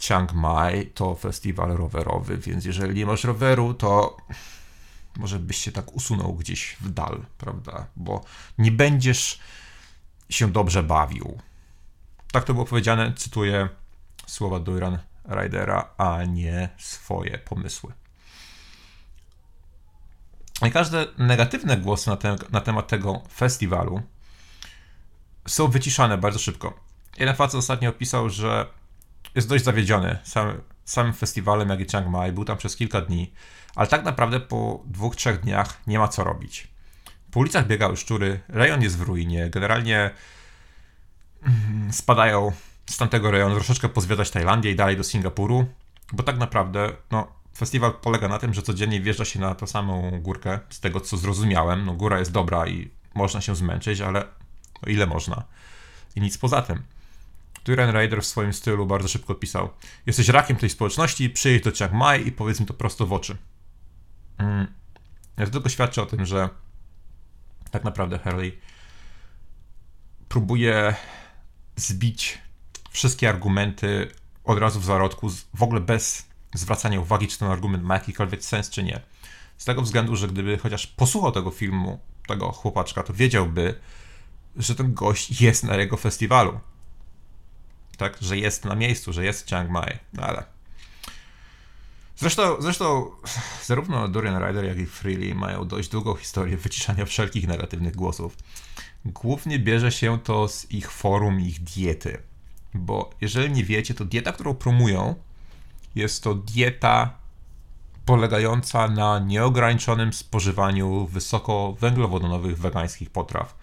Chiang 0.00 0.32
Mai 0.32 0.86
to 0.86 1.14
festiwal 1.14 1.76
rowerowy, 1.76 2.38
więc 2.38 2.64
jeżeli 2.64 2.94
nie 2.94 3.06
masz 3.06 3.24
roweru, 3.24 3.74
to 3.74 4.16
może 5.16 5.38
byś 5.38 5.56
się 5.56 5.72
tak 5.72 5.92
usunął 5.92 6.34
gdzieś 6.34 6.76
w 6.80 6.90
dal, 6.90 7.26
prawda? 7.38 7.86
Bo 7.96 8.24
nie 8.58 8.72
będziesz 8.72 9.40
się 10.30 10.52
dobrze 10.52 10.82
bawił. 10.82 11.38
Tak 12.32 12.44
to 12.44 12.54
było 12.54 12.66
powiedziane, 12.66 13.12
cytuję 13.16 13.68
słowa 14.26 14.60
Duran 14.60 14.98
Ridera, 15.28 15.88
a 15.98 16.24
nie 16.24 16.68
swoje 16.78 17.38
pomysły. 17.38 17.92
I 20.66 20.70
każde 20.70 21.06
negatywne 21.18 21.76
głosy 21.76 22.10
na, 22.10 22.16
te, 22.16 22.36
na 22.50 22.60
temat 22.60 22.88
tego 22.88 23.22
festiwalu 23.34 24.02
są 25.48 25.68
wyciszane 25.68 26.18
bardzo 26.18 26.38
szybko. 26.38 26.80
Jeden 27.18 27.36
facet 27.36 27.58
ostatnio 27.58 27.90
opisał, 27.90 28.30
że 28.30 28.66
jest 29.34 29.48
dość 29.48 29.64
zawiedziony 29.64 30.18
sam, 30.24 30.60
samym 30.84 31.12
festiwalem, 31.12 31.68
jak 31.68 31.80
i 31.80 31.86
Chiang 31.86 32.08
Mai. 32.08 32.32
Był 32.32 32.44
tam 32.44 32.56
przez 32.56 32.76
kilka 32.76 33.00
dni, 33.00 33.32
ale 33.74 33.88
tak 33.88 34.04
naprawdę 34.04 34.40
po 34.40 34.82
dwóch, 34.86 35.16
trzech 35.16 35.40
dniach 35.40 35.80
nie 35.86 35.98
ma 35.98 36.08
co 36.08 36.24
robić. 36.24 36.68
Po 37.30 37.40
ulicach 37.40 37.66
biegały 37.66 37.96
szczury, 37.96 38.40
rejon 38.48 38.82
jest 38.82 38.98
w 38.98 39.00
ruinie, 39.00 39.50
generalnie 39.50 40.10
mm, 41.42 41.92
spadają 41.92 42.52
z 42.86 42.96
tamtego 42.96 43.30
rejonu 43.30 43.54
troszeczkę 43.54 43.88
pozwiedzać 43.88 44.30
Tajlandię 44.30 44.70
i 44.70 44.76
dalej 44.76 44.96
do 44.96 45.04
Singapuru, 45.04 45.66
bo 46.12 46.22
tak 46.22 46.38
naprawdę 46.38 46.92
no, 47.10 47.32
festiwal 47.56 47.92
polega 48.02 48.28
na 48.28 48.38
tym, 48.38 48.54
że 48.54 48.62
codziennie 48.62 49.00
wjeżdża 49.00 49.24
się 49.24 49.40
na 49.40 49.54
tę 49.54 49.66
samą 49.66 50.20
górkę, 50.20 50.58
z 50.70 50.80
tego 50.80 51.00
co 51.00 51.16
zrozumiałem. 51.16 51.84
No, 51.84 51.92
góra 51.92 52.18
jest 52.18 52.32
dobra 52.32 52.66
i 52.66 52.90
można 53.14 53.40
się 53.40 53.56
zmęczyć, 53.56 54.00
ale 54.00 54.24
no, 54.82 54.92
ile 54.92 55.06
można? 55.06 55.42
I 56.16 56.20
nic 56.20 56.38
poza 56.38 56.62
tym. 56.62 56.82
Tyran 57.64 57.96
Rider 57.96 58.22
w 58.22 58.26
swoim 58.26 58.52
stylu 58.52 58.86
bardzo 58.86 59.08
szybko 59.08 59.34
pisał: 59.34 59.68
Jesteś 60.06 60.28
rakiem 60.28 60.56
tej 60.56 60.70
społeczności, 60.70 61.30
przyjedź 61.30 61.64
do 61.64 61.72
Chiang 61.72 61.92
Mai 61.92 62.26
i 62.26 62.32
powiedz 62.32 62.60
mi 62.60 62.66
to 62.66 62.74
prosto 62.74 63.06
w 63.06 63.12
oczy. 63.12 63.36
Mm. 64.38 64.66
To 65.36 65.46
tylko 65.46 65.68
świadczy 65.68 66.02
o 66.02 66.06
tym, 66.06 66.26
że 66.26 66.48
tak 67.70 67.84
naprawdę 67.84 68.18
Harley 68.18 68.58
próbuje 70.28 70.94
zbić 71.76 72.38
wszystkie 72.90 73.28
argumenty 73.28 74.10
od 74.44 74.58
razu 74.58 74.80
w 74.80 74.84
zarodku, 74.84 75.30
w 75.54 75.62
ogóle 75.62 75.80
bez 75.80 76.26
zwracania 76.54 77.00
uwagi, 77.00 77.28
czy 77.28 77.38
ten 77.38 77.48
argument 77.48 77.84
ma 77.84 77.94
jakikolwiek 77.94 78.44
sens, 78.44 78.70
czy 78.70 78.82
nie. 78.82 79.00
Z 79.58 79.64
tego 79.64 79.82
względu, 79.82 80.16
że 80.16 80.28
gdyby 80.28 80.58
chociaż 80.58 80.86
posłuchał 80.86 81.32
tego 81.32 81.50
filmu, 81.50 82.00
tego 82.28 82.52
chłopaczka, 82.52 83.02
to 83.02 83.14
wiedziałby, 83.14 83.80
że 84.56 84.74
ten 84.74 84.94
gość 84.94 85.40
jest 85.40 85.64
na 85.64 85.76
jego 85.76 85.96
festiwalu. 85.96 86.60
Tak, 88.00 88.16
że 88.20 88.38
jest 88.38 88.64
na 88.64 88.74
miejscu, 88.74 89.12
że 89.12 89.24
jest 89.24 89.48
Chiang 89.48 89.70
Mai. 89.70 89.98
No 90.12 90.22
ale. 90.22 90.44
Zresztą, 92.16 92.62
zresztą 92.62 93.10
zarówno 93.66 94.08
Dorian 94.08 94.42
Ryder, 94.42 94.64
jak 94.64 94.78
i 94.78 94.86
Freely 94.86 95.34
mają 95.34 95.68
dość 95.68 95.88
długą 95.88 96.14
historię 96.14 96.56
wyciszania 96.56 97.04
wszelkich 97.04 97.48
negatywnych 97.48 97.96
głosów. 97.96 98.36
Głównie 99.04 99.58
bierze 99.58 99.92
się 99.92 100.18
to 100.18 100.48
z 100.48 100.70
ich 100.70 100.90
forum, 100.90 101.40
ich 101.40 101.60
diety. 101.60 102.22
Bo 102.74 103.10
jeżeli 103.20 103.50
nie 103.50 103.64
wiecie, 103.64 103.94
to 103.94 104.04
dieta, 104.04 104.32
którą 104.32 104.54
promują, 104.54 105.14
jest 105.94 106.22
to 106.22 106.34
dieta 106.34 107.14
polegająca 108.04 108.88
na 108.88 109.18
nieograniczonym 109.18 110.12
spożywaniu 110.12 111.06
wysoko 111.06 111.76
węglowodanowych 111.80 112.58
wegańskich 112.58 113.10
potraw, 113.10 113.56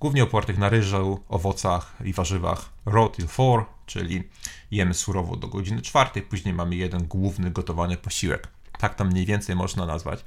głównie 0.00 0.22
opartych 0.22 0.58
na 0.58 0.68
ryżu, 0.68 1.20
owocach 1.28 1.96
i 2.04 2.12
warzywach 2.12 2.70
raw 2.86 3.12
till 3.12 3.28
4, 3.28 3.64
czyli 3.86 4.28
jemy 4.70 4.94
surowo 4.94 5.36
do 5.36 5.48
godziny 5.48 5.82
czwartej, 5.82 6.22
później 6.22 6.54
mamy 6.54 6.76
jeden 6.76 7.06
główny 7.06 7.50
gotowany 7.50 7.96
posiłek. 7.96 8.48
Tak 8.78 8.94
to 8.94 9.04
mniej 9.04 9.26
więcej 9.26 9.56
można 9.56 9.86
nazwać. 9.86 10.24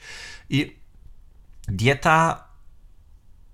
I 0.49 0.75
dieta, 1.67 2.47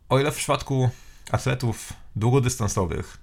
o 0.10 0.20
ile 0.20 0.32
w 0.32 0.36
przypadku 0.36 0.90
atletów 1.32 1.94
długodystansowych 2.16 3.18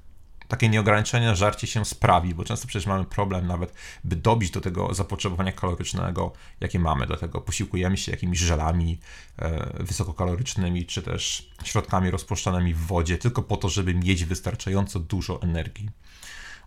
takie 0.48 0.68
nieograniczone 0.68 1.36
żarcie 1.36 1.66
się 1.66 1.84
sprawi, 1.84 2.34
bo 2.34 2.44
często 2.44 2.66
przecież 2.68 2.86
mamy 2.86 3.04
problem 3.04 3.46
nawet, 3.46 3.74
by 4.04 4.16
dobić 4.16 4.50
do 4.50 4.60
tego 4.60 4.94
zapotrzebowania 4.94 5.52
kalorycznego, 5.52 6.32
jakie 6.60 6.78
mamy. 6.78 7.06
Dlatego 7.06 7.40
posiłkujemy 7.40 7.96
się 7.96 8.12
jakimiś 8.12 8.38
żelami 8.38 8.98
e, 9.38 9.82
wysokokalorycznymi, 9.84 10.86
czy 10.86 11.02
też 11.02 11.50
środkami 11.64 12.10
rozpuszczanymi 12.10 12.74
w 12.74 12.86
wodzie, 12.86 13.18
tylko 13.18 13.42
po 13.42 13.56
to, 13.56 13.68
żeby 13.68 13.94
mieć 13.94 14.24
wystarczająco 14.24 15.00
dużo 15.00 15.42
energii. 15.42 15.90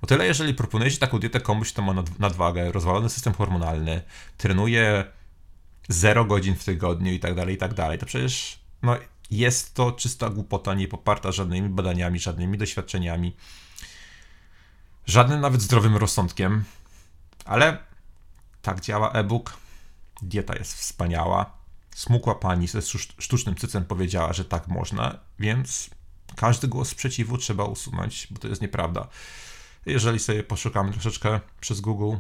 O 0.02 0.08
tyle, 0.08 0.26
jeżeli 0.26 0.54
proponujecie 0.54 0.98
taką 0.98 1.20
dietę 1.20 1.42
komuś, 1.42 1.74
kto 1.74 1.82
ma 1.82 2.04
nadwagę, 2.20 2.72
rozwalony 2.72 3.10
system 3.10 3.34
hormonalny, 3.34 4.02
trenuje 4.38 5.06
0 5.90 6.26
godzin 6.26 6.56
w 6.56 6.64
tygodniu 6.64 7.12
i 7.12 7.20
tak 7.20 7.36
dalej, 7.36 7.56
i 7.56 7.58
tak 7.58 7.74
dalej, 7.74 7.98
to 8.00 8.06
przecież 8.06 8.60
no, 8.82 8.98
jest 9.32 9.74
to 9.74 9.92
czysta 9.92 10.30
głupota, 10.30 10.74
nie 10.74 10.88
poparta 10.88 11.32
żadnymi 11.32 11.70
badaniami, 11.70 12.20
żadnymi 12.20 12.58
doświadczeniami 12.58 13.36
żadnym 15.10 15.42
nawet 15.42 15.62
zdrowym 15.62 15.98
rozsądkiem, 15.98 16.64
ale 17.46 17.78
tak 18.62 18.82
działa 18.82 19.12
e-book. 19.12 19.58
Dieta 20.22 20.56
jest 20.56 20.74
wspaniała. 20.74 21.52
Smukła 21.96 22.36
pani 22.36 22.68
ze 22.68 22.82
sztucznym 23.20 23.56
cycem 23.56 23.86
powiedziała, 23.86 24.34
że 24.34 24.46
tak 24.46 24.68
można, 24.68 25.20
więc 25.40 25.90
każdy 26.36 26.68
głos 26.68 26.90
sprzeciwu 26.90 27.38
trzeba 27.38 27.64
usunąć, 27.64 28.28
bo 28.32 28.40
to 28.40 28.48
jest 28.48 28.62
nieprawda. 28.62 29.08
Jeżeli 29.86 30.20
sobie 30.20 30.44
poszukamy 30.44 30.92
troszeczkę 30.92 31.40
przez 31.60 31.82
Google 31.82 32.16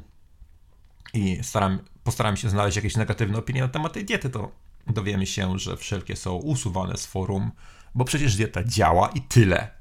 i 1.13 1.39
staram, 1.43 1.80
postaram 2.04 2.38
się 2.38 2.49
znaleźć 2.49 2.75
jakieś 2.75 2.95
negatywne 2.95 3.38
opinie 3.38 3.62
na 3.62 3.67
temat 3.67 3.93
tej 3.93 4.06
diety, 4.06 4.30
to 4.30 4.52
dowiemy 4.88 5.28
się, 5.28 5.60
że 5.60 5.78
wszelkie 5.78 6.15
są 6.15 6.36
usuwane 6.36 6.97
z 6.97 7.06
forum, 7.06 7.52
bo 7.95 8.06
przecież 8.06 8.36
dieta 8.36 8.63
działa 8.63 9.10
i 9.10 9.21
tyle. 9.21 9.71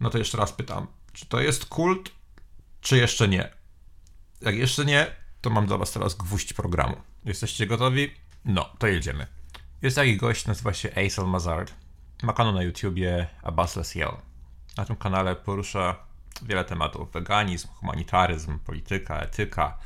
No 0.00 0.10
to 0.10 0.18
jeszcze 0.18 0.38
raz 0.38 0.52
pytam, 0.52 0.86
czy 1.14 1.26
to 1.26 1.40
jest 1.40 1.66
kult, 1.66 2.10
czy 2.80 2.96
jeszcze 2.96 3.28
nie? 3.28 3.50
Jak 4.40 4.54
jeszcze 4.54 4.84
nie, 4.84 5.06
to 5.40 5.50
mam 5.50 5.66
dla 5.66 5.78
Was 5.78 5.92
teraz 5.92 6.14
gwóźdź 6.14 6.52
programu. 6.52 6.96
Jesteście 7.24 7.66
gotowi? 7.66 8.10
No, 8.44 8.70
to 8.78 8.86
jedziemy. 8.86 9.26
Jest 9.82 9.96
taki 9.96 10.16
gość, 10.16 10.46
nazywa 10.46 10.72
się 10.72 10.96
Aisel 10.96 11.26
Mazard. 11.26 11.74
Ma 12.22 12.32
kanał 12.32 12.52
na 12.52 12.62
YouTubie 12.62 13.26
Abbasless 13.42 13.94
Yell. 13.94 14.16
Na 14.76 14.84
tym 14.84 14.96
kanale 14.96 15.36
porusza 15.36 15.96
wiele 16.42 16.64
tematów. 16.64 17.12
Veganizm, 17.12 17.68
humanitaryzm, 17.68 18.58
polityka, 18.58 19.20
etyka 19.20 19.78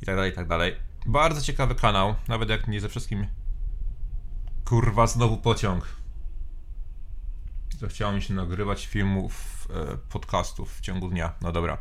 itd., 0.00 0.32
tak 0.32 0.46
itd. 0.46 0.70
Tak 0.70 0.80
Bardzo 1.06 1.42
ciekawy 1.42 1.74
kanał, 1.74 2.14
nawet 2.28 2.48
jak 2.48 2.68
nie 2.68 2.80
ze 2.80 2.88
wszystkim 2.88 3.26
kurwa 4.64 5.06
znowu 5.06 5.36
pociąg 5.36 6.00
to 7.80 7.88
chciało 7.88 8.12
mi 8.12 8.22
się 8.22 8.34
nagrywać 8.34 8.86
filmów, 8.86 9.59
podcastów 10.08 10.78
w 10.78 10.80
ciągu 10.80 11.08
dnia. 11.08 11.32
No 11.40 11.52
dobra. 11.52 11.78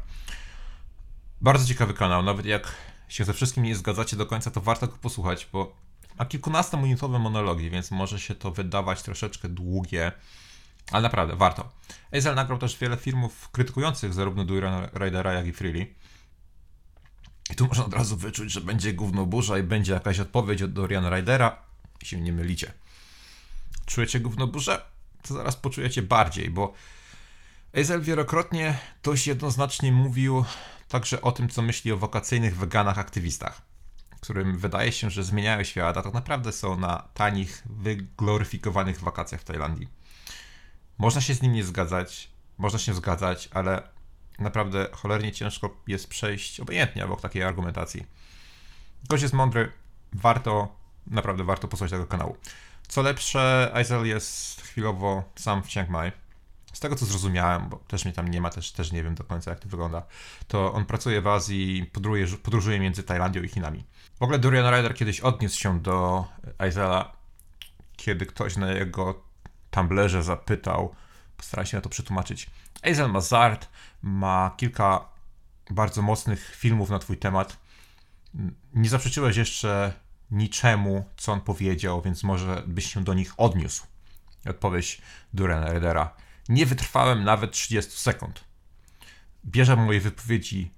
Bardzo 1.41 1.65
ciekawy 1.65 1.93
kanał, 1.93 2.23
nawet 2.23 2.45
jak 2.45 2.75
się 3.07 3.25
ze 3.25 3.33
wszystkim 3.33 3.63
nie 3.63 3.75
zgadzacie 3.75 4.17
do 4.17 4.25
końca, 4.25 4.51
to 4.51 4.61
warto 4.61 4.87
go 4.87 4.97
posłuchać, 4.97 5.47
bo 5.53 5.75
ma 6.19 6.25
kilkunastominutowe 6.25 7.19
monologi, 7.19 7.69
więc 7.69 7.91
może 7.91 8.19
się 8.19 8.35
to 8.35 8.51
wydawać 8.51 9.03
troszeczkę 9.03 9.49
długie, 9.49 10.11
ale 10.91 11.01
naprawdę 11.01 11.35
warto. 11.35 11.71
Ezel 12.11 12.35
nagrał 12.35 12.59
też 12.59 12.77
wiele 12.77 12.97
filmów 12.97 13.49
krytykujących 13.51 14.13
zarówno 14.13 14.45
Dura 14.45 14.89
Ridera, 14.93 15.33
jak 15.33 15.47
i 15.47 15.53
Freely. 15.53 15.87
I 17.51 17.55
tu 17.55 17.67
można 17.67 17.85
od 17.85 17.93
razu 17.93 18.17
wyczuć, 18.17 18.51
że 18.51 18.61
będzie 18.61 18.93
gówno 18.93 19.25
burza 19.25 19.57
i 19.57 19.63
będzie 19.63 19.93
jakaś 19.93 20.19
odpowiedź 20.19 20.61
od 20.61 20.73
Doriana 20.73 21.09
Rydera 21.09 21.57
i 22.01 22.05
się 22.05 22.21
nie 22.21 22.33
mylicie. 22.33 22.73
Czujecie 23.85 24.19
gówno 24.19 24.47
burzę? 24.47 24.81
to 25.21 25.33
zaraz 25.33 25.55
poczujecie 25.55 26.01
bardziej, 26.01 26.49
bo 26.49 26.73
Ezel 27.73 28.01
wielokrotnie 28.01 28.77
dość 29.03 29.27
jednoznacznie 29.27 29.91
mówił 29.91 30.45
także 30.87 31.21
o 31.21 31.31
tym, 31.31 31.49
co 31.49 31.61
myśli 31.61 31.91
o 31.91 31.97
wakacyjnych 31.97 32.57
weganach 32.57 32.99
aktywistach, 32.99 33.61
którym 34.21 34.57
wydaje 34.57 34.91
się, 34.91 35.09
że 35.09 35.23
zmieniają 35.23 35.63
świat, 35.63 35.97
a 35.97 36.01
tak 36.01 36.13
naprawdę 36.13 36.51
są 36.51 36.79
na 36.79 37.07
tanich, 37.13 37.63
wygloryfikowanych 37.65 38.99
wakacjach 38.99 39.41
w 39.41 39.43
Tajlandii. 39.43 39.87
Można 40.97 41.21
się 41.21 41.33
z 41.33 41.41
nim 41.41 41.53
nie 41.53 41.63
zgadzać, 41.63 42.29
można 42.57 42.79
się 42.79 42.93
zgadzać, 42.93 43.49
ale 43.53 43.81
naprawdę 44.39 44.87
cholernie 44.91 45.31
ciężko 45.31 45.75
jest 45.87 46.09
przejść 46.09 46.59
obojętnie 46.59 47.05
obok 47.05 47.21
takiej 47.21 47.43
argumentacji. 47.43 48.05
Gość 49.09 49.23
jest 49.23 49.33
mądry, 49.33 49.71
warto, 50.13 50.75
naprawdę 51.07 51.43
warto 51.43 51.67
posłuchać 51.67 51.91
tego 51.91 52.05
kanału. 52.07 52.37
Co 52.87 53.01
lepsze, 53.01 53.71
Aizel 53.73 54.05
jest 54.05 54.61
chwilowo 54.61 55.23
sam 55.35 55.63
w 55.63 55.67
Chiang 55.67 55.89
Mai. 55.89 56.11
Z 56.79 56.81
tego 56.81 56.95
co 56.95 57.05
zrozumiałem, 57.05 57.69
bo 57.69 57.77
też 57.77 58.05
mnie 58.05 58.13
tam 58.13 58.27
nie 58.27 58.41
ma, 58.41 58.49
też, 58.49 58.71
też 58.71 58.91
nie 58.91 59.03
wiem 59.03 59.15
do 59.15 59.23
końca 59.23 59.51
jak 59.51 59.59
to 59.59 59.69
wygląda, 59.69 60.03
to 60.47 60.73
on 60.73 60.85
pracuje 60.85 61.21
w 61.21 61.27
Azji, 61.27 61.89
podróżuje, 61.93 62.27
podróżuje 62.37 62.79
między 62.79 63.03
Tajlandią 63.03 63.43
i 63.43 63.47
Chinami. 63.47 63.83
W 64.19 64.23
ogóle 64.23 64.39
Dorian 64.39 64.73
Ryder 64.73 64.95
kiedyś 64.95 65.19
odniósł 65.19 65.59
się 65.59 65.79
do 65.79 66.25
Aizela, 66.57 67.11
kiedy 67.95 68.25
ktoś 68.25 68.57
na 68.57 68.71
jego 68.71 69.23
Tumblerze 69.71 70.23
zapytał, 70.23 70.95
postaram 71.37 71.65
się 71.65 71.77
na 71.77 71.81
to 71.81 71.89
przetłumaczyć. 71.89 72.49
Aizel 72.81 73.11
Mazard 73.11 73.69
ma 74.01 74.51
kilka 74.57 75.05
bardzo 75.69 76.01
mocnych 76.01 76.55
filmów 76.55 76.89
na 76.89 76.99
twój 76.99 77.17
temat. 77.17 77.57
Nie 78.73 78.89
zaprzeczyłeś 78.89 79.37
jeszcze 79.37 79.93
niczemu, 80.31 81.05
co 81.17 81.31
on 81.31 81.41
powiedział, 81.41 82.01
więc 82.01 82.23
może 82.23 82.63
byś 82.67 82.93
się 82.93 83.03
do 83.03 83.13
nich 83.13 83.33
odniósł. 83.37 83.83
Odpowiedź 84.49 85.01
Durena 85.33 85.73
Redera. 85.73 86.28
Nie 86.49 86.65
wytrwałem 86.65 87.23
nawet 87.23 87.51
30 87.51 87.91
sekund. 87.91 88.43
Bierze 89.45 89.75
moje 89.75 89.99
wypowiedzi 89.99 90.71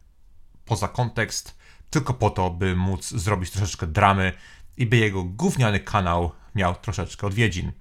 poza 0.65 0.87
kontekst, 0.87 1.57
tylko 1.89 2.13
po 2.13 2.29
to, 2.29 2.49
by 2.49 2.75
móc 2.75 3.09
zrobić 3.09 3.51
troszeczkę 3.51 3.87
dramy 3.87 4.33
i 4.77 4.85
by 4.85 4.97
jego 4.97 5.23
gówniany 5.23 5.79
kanał 5.79 6.31
miał 6.55 6.75
troszeczkę 6.75 7.27
odwiedzin. 7.27 7.71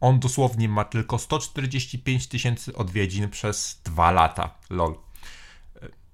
On 0.00 0.20
dosłownie 0.20 0.68
ma 0.68 0.84
tylko 0.84 1.18
145 1.18 2.26
tysięcy 2.26 2.76
odwiedzin 2.76 3.30
przez 3.30 3.80
dwa 3.84 4.10
lata. 4.10 4.54
Lol. 4.70 4.94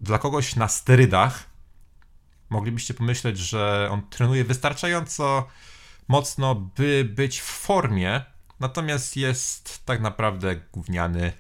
Dla 0.01 0.19
kogoś 0.19 0.57
na 0.57 0.69
sterydach 0.69 1.51
moglibyście 2.51 2.95
pomyśleć, 2.95 3.39
że 3.39 3.89
on 3.91 4.09
trenuje 4.11 4.45
wystarczająco 4.45 5.49
mocno, 6.09 6.55
by 6.55 7.05
być 7.15 7.41
w 7.41 7.45
formie, 7.45 8.25
natomiast 8.61 9.17
jest 9.17 9.87
tak 9.87 10.01
naprawdę 10.01 10.57
gówniany 10.73 11.33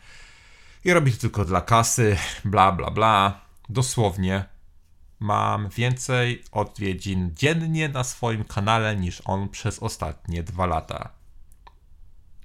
i 0.85 0.92
robi 0.92 1.12
to 1.12 1.18
tylko 1.18 1.44
dla 1.44 1.61
kasy, 1.61 2.16
bla 2.44 2.72
bla 2.72 2.90
bla. 2.90 3.40
Dosłownie 3.68 4.44
mam 5.20 5.68
więcej 5.68 6.42
odwiedzin 6.53 7.31
dziennie 7.35 7.88
na 7.88 8.05
swoim 8.05 8.44
kanale 8.44 8.96
niż 8.96 9.22
on 9.24 9.48
przez 9.48 9.79
ostatnie 9.79 10.42
dwa 10.42 10.66
lata. 10.66 11.11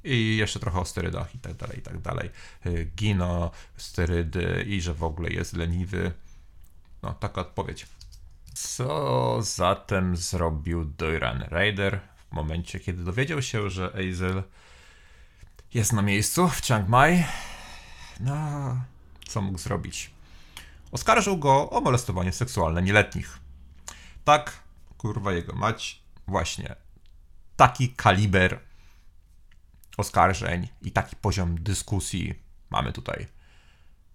I 0.03 0.37
jeszcze 0.37 0.59
trochę 0.59 0.79
o 0.79 0.85
sterydach 0.85 1.35
i 1.35 1.39
tak 1.39 1.53
dalej, 1.53 1.79
i 1.79 1.81
tak 1.81 2.01
dalej. 2.01 2.29
Y, 2.65 2.91
Gino, 2.95 3.51
sterydy 3.77 4.65
i 4.67 4.81
że 4.81 4.93
w 4.93 5.03
ogóle 5.03 5.29
jest 5.29 5.53
leniwy. 5.53 6.11
No, 7.03 7.13
taka 7.13 7.41
odpowiedź. 7.41 7.85
Co 8.53 9.37
zatem 9.41 10.17
zrobił 10.17 10.85
Doiran 10.85 11.41
Raider 11.41 11.99
momencie, 12.31 12.79
kiedy 12.79 13.03
dowiedział 13.03 13.41
się, 13.41 13.69
że 13.69 13.93
Azel 13.93 14.43
jest 15.73 15.93
na 15.93 16.01
miejscu 16.01 16.47
w 16.47 16.61
Chiang 16.61 16.89
Mai? 16.89 17.23
No, 18.19 18.35
co 19.27 19.41
mógł 19.41 19.57
zrobić? 19.57 20.11
Oskarżył 20.91 21.37
go 21.37 21.69
o 21.69 21.81
molestowanie 21.81 22.31
seksualne 22.31 22.81
nieletnich. 22.81 23.39
Tak, 24.23 24.63
kurwa 24.97 25.33
jego 25.33 25.53
mać, 25.53 26.01
właśnie. 26.27 26.75
Taki 27.55 27.89
kaliber 27.89 28.59
oskarżeń 29.97 30.67
i 30.81 30.91
taki 30.91 31.15
poziom 31.15 31.55
dyskusji 31.63 32.33
mamy 32.69 32.93
tutaj. 32.93 33.27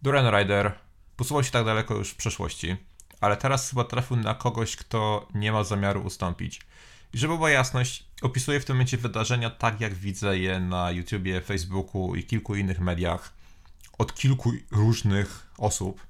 Duran 0.03 0.35
Rider 0.39 0.73
posuwał 1.17 1.45
się 1.45 1.51
tak 1.51 1.65
daleko 1.65 1.95
już 1.95 2.11
w 2.11 2.17
przeszłości, 2.17 2.77
ale 3.21 3.37
teraz 3.37 3.71
chyba 3.71 3.85
trafił 3.85 4.17
na 4.17 4.35
kogoś, 4.35 4.77
kto 4.77 5.29
nie 5.35 5.53
ma 5.53 5.65
zamiaru 5.65 6.03
ustąpić. 6.03 6.61
I 7.15 7.19
żeby 7.19 7.37
była 7.37 7.51
jasność, 7.51 8.07
opisuję 8.23 8.61
w 8.61 8.65
tym 8.65 8.77
momencie 8.77 8.97
wydarzenia 8.97 9.51
tak, 9.51 9.81
jak 9.81 9.95
widzę 9.95 10.39
je 10.39 10.61
na 10.61 10.91
YouTubie, 10.91 11.41
Facebooku 11.41 12.15
i 12.15 12.25
kilku 12.25 12.55
innych 12.55 12.81
mediach 12.81 13.33
od 13.99 14.15
kilku 14.15 14.53
różnych 14.71 15.51
osób. 15.59 16.07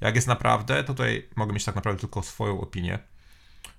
Jak 0.00 0.14
jest 0.14 0.26
naprawdę, 0.26 0.84
to 0.84 0.94
tutaj 0.94 1.28
mogę 1.36 1.52
mieć 1.52 1.64
tak 1.64 1.74
naprawdę 1.74 2.00
tylko 2.00 2.22
swoją 2.22 2.60
opinię. 2.60 2.98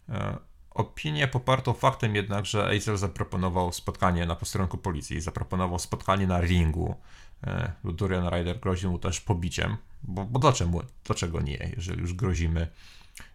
E, 0.10 0.38
opinię 0.72 1.28
popartą 1.28 1.74
faktem 1.74 2.16
jednak, 2.16 2.46
że 2.46 2.78
Acer 2.78 2.98
zaproponował 2.98 3.74
spotkanie 3.74 4.26
na 4.26 4.36
posterunku 4.36 4.78
policji, 4.78 5.22
zaproponował 5.22 5.80
spotkanie 5.80 6.28
na 6.28 6.42
ringu. 6.42 6.96
E, 7.44 7.72
Dorian 7.84 8.28
Ryder 8.28 8.60
groził 8.60 8.92
mu 8.92 9.00
też 9.00 9.22
pobiciem, 9.22 9.78
bo, 10.04 10.26
bo 10.26 10.40
dlaczego, 10.40 10.84
dlaczego 11.04 11.42
nie, 11.42 11.72
jeżeli 11.76 12.02
już 12.02 12.14
grozimy 12.14 12.68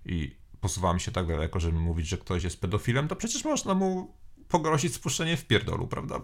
i 0.06 0.39
posuwamy 0.60 1.00
się 1.00 1.12
tak 1.12 1.26
daleko, 1.26 1.60
żeby 1.60 1.78
mówić, 1.78 2.08
że 2.08 2.18
ktoś 2.18 2.44
jest 2.44 2.60
pedofilem, 2.60 3.08
to 3.08 3.16
przecież 3.16 3.44
można 3.44 3.74
mu 3.74 4.14
pogrozić 4.48 4.94
spuszczenie 4.94 5.36
w 5.36 5.46
pierdolu, 5.46 5.86
prawda? 5.86 6.20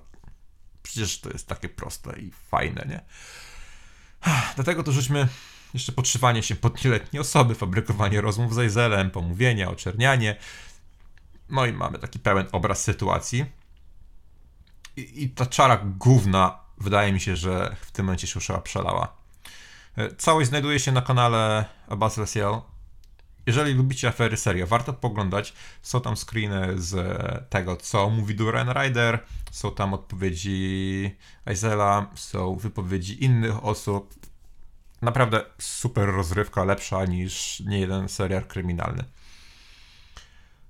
Przecież 0.83 1.21
to 1.21 1.31
jest 1.31 1.47
takie 1.47 1.69
proste 1.69 2.21
i 2.21 2.31
fajne, 2.31 2.87
nie? 2.89 3.01
Dlatego 4.55 4.83
to 4.83 4.93
rzućmy 4.93 5.29
jeszcze 5.75 5.93
podszywanie 5.93 6.43
się 6.43 6.57
pod 6.57 6.85
nieletnie 6.85 7.21
osoby, 7.21 7.55
fabrykowanie 7.55 8.21
rozmów 8.21 8.55
z 8.55 8.59
Eizelem, 8.59 9.11
pomówienia, 9.11 9.71
oczernianie. 9.71 10.37
No 11.49 11.67
i 11.67 11.73
mamy 11.73 11.99
taki 11.99 12.19
pełen 12.19 12.47
obraz 12.53 12.83
sytuacji. 12.83 13.47
I, 14.97 15.23
i 15.23 15.31
ta 15.31 15.47
czara 15.47 15.81
główna 15.85 16.59
wydaje 16.79 17.13
mi 17.13 17.21
się, 17.21 17.37
że 17.37 17.77
w 17.81 17.91
tym 17.91 18.05
momencie 18.05 18.27
się 18.27 18.41
już 18.41 18.51
przelała. 18.65 19.17
E, 19.97 20.15
całość 20.15 20.49
znajduje 20.49 20.81
się 20.81 20.93
na 20.93 21.03
kanale 21.03 21.65
Abbas 21.89 22.17
Lesiel. 22.17 22.61
Jeżeli 23.47 23.75
lubicie 23.75 24.09
afery 24.09 24.37
serio, 24.37 24.67
warto 24.67 24.93
poglądać. 24.93 25.53
Są 25.83 26.01
tam 26.01 26.17
screeny 26.17 26.75
z 26.77 26.95
tego, 27.51 27.77
co 27.77 28.11
mówi 28.11 28.35
Duran 28.35 28.73
Rider, 28.73 29.25
są 29.51 29.75
tam 29.75 29.95
odpowiedzi 29.95 31.11
Aizela, 31.45 32.11
są 32.15 32.57
wypowiedzi 32.57 33.25
innych 33.25 33.65
osób. 33.65 34.15
Naprawdę 35.03 35.45
super 35.59 36.09
rozrywka, 36.09 36.65
lepsza 36.65 37.05
niż 37.05 37.61
niejeden 37.61 38.09
serial 38.09 38.45
kryminalny. 38.45 39.05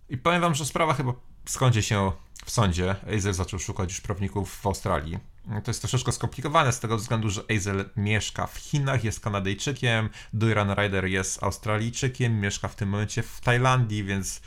I 0.08 0.18
powiem 0.18 0.40
wam, 0.40 0.54
że 0.54 0.64
sprawa 0.66 0.94
chyba 0.94 1.12
skończy 1.46 1.82
się 1.82 2.12
w 2.44 2.50
sądzie. 2.50 2.96
Azel 3.16 3.34
zaczął 3.34 3.58
szukać 3.58 3.90
już 3.90 4.00
prawników 4.00 4.56
w 4.56 4.66
Australii. 4.66 5.18
To 5.46 5.70
jest 5.70 5.80
troszeczkę 5.80 6.12
skomplikowane 6.12 6.72
z 6.72 6.80
tego 6.80 6.96
względu, 6.96 7.30
że 7.30 7.42
Azel 7.56 7.90
mieszka 7.96 8.46
w 8.46 8.56
Chinach, 8.56 9.04
jest 9.04 9.20
Kanadyjczykiem, 9.20 10.08
Duran 10.32 10.74
Rider 10.74 11.04
jest 11.04 11.42
Australijczykiem, 11.42 12.40
mieszka 12.40 12.68
w 12.68 12.74
tym 12.74 12.88
momencie 12.88 13.22
w 13.22 13.40
Tajlandii, 13.40 14.04
więc 14.04 14.40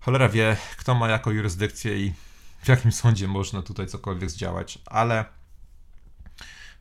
cholera 0.00 0.28
wie, 0.28 0.56
kto 0.76 0.94
ma 0.94 1.08
jako 1.08 1.30
jurysdykcję 1.30 1.98
i 1.98 2.12
w 2.62 2.68
jakim 2.68 2.92
sądzie 2.92 3.28
można 3.28 3.62
tutaj 3.62 3.86
cokolwiek 3.86 4.30
zdziałać, 4.30 4.78
ale 4.86 5.24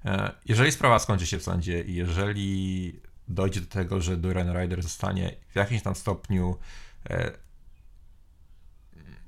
e, 0.05 0.31
jeżeli 0.45 0.71
sprawa 0.71 0.99
skończy 0.99 1.27
się 1.27 1.39
w 1.39 1.43
sądzie 1.43 1.81
i 1.81 1.95
jeżeli 1.95 2.99
dojdzie 3.27 3.61
do 3.61 3.67
tego, 3.67 4.01
że 4.01 4.17
Duran 4.17 4.57
Rider 4.57 4.83
zostanie 4.83 5.35
w 5.49 5.55
jakimś 5.55 5.81
tam 5.81 5.95
stopniu 5.95 6.57
e, 7.09 7.31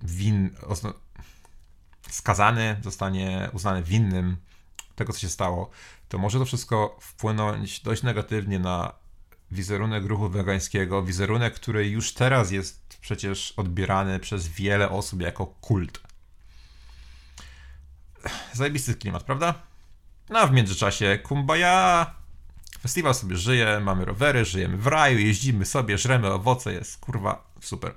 win, 0.02 0.50
skazany, 2.12 2.80
zostanie 2.84 3.50
uznany 3.54 3.84
winnym 3.84 4.38
tego, 4.96 5.14
co 5.14 5.20
się 5.20 5.30
stało, 5.30 5.70
to 6.10 6.18
może 6.18 6.40
to 6.40 6.46
wszystko 6.46 6.98
wpłynąć 7.02 7.80
dość 7.80 8.04
negatywnie 8.04 8.60
na 8.60 8.94
wizerunek 9.52 10.06
ruchu 10.06 10.30
wegańskiego, 10.30 11.04
wizerunek, 11.04 11.54
który 11.54 11.90
już 11.90 12.14
teraz 12.14 12.52
jest 12.52 12.98
przecież 13.02 13.54
odbierany 13.58 14.20
przez 14.20 14.48
wiele 14.48 14.90
osób 14.90 15.22
jako 15.22 15.46
kult. 15.46 16.02
Zajebisty 18.54 18.96
klimat, 18.96 19.24
prawda? 19.24 19.54
No 20.30 20.40
a 20.40 20.48
w 20.48 20.52
międzyczasie 20.52 21.20
kumbaya, 21.24 22.06
festiwal 22.82 23.16
sobie 23.16 23.38
żyje, 23.38 23.80
mamy 23.80 24.06
rowery, 24.06 24.46
żyjemy 24.46 24.78
w 24.78 24.88
raju, 24.88 25.20
jeździmy 25.20 25.66
sobie, 25.66 25.98
żremy 25.98 26.34
owoce, 26.34 26.74
jest 26.74 26.98
kurwa 26.98 27.52
super. 27.62 27.94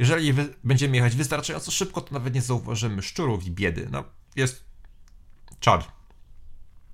Jeżeli 0.00 0.34
będziemy 0.64 0.96
jechać 0.96 1.16
wystarczająco 1.16 1.70
szybko, 1.70 2.00
to 2.00 2.14
nawet 2.14 2.34
nie 2.34 2.42
zauważymy 2.42 3.02
szczurów 3.02 3.46
i 3.46 3.50
biedy. 3.50 3.88
No, 3.90 4.04
jest 4.36 4.64
czad. 5.60 5.92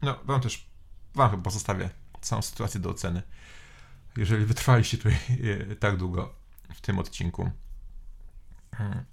No, 0.02 0.20
wam 0.24 0.40
też, 0.40 0.66
wam 1.14 1.42
pozostawię 1.42 1.90
całą 2.20 2.42
sytuację 2.42 2.80
do 2.80 2.90
oceny. 2.90 3.22
Jeżeli 4.16 4.44
wytrwaliście 4.44 4.96
tutaj 4.96 5.18
e, 5.70 5.76
tak 5.76 5.96
długo 5.96 6.34
w 6.74 6.80
tym 6.80 6.98
odcinku. 6.98 7.50
Hmm. 8.76 9.04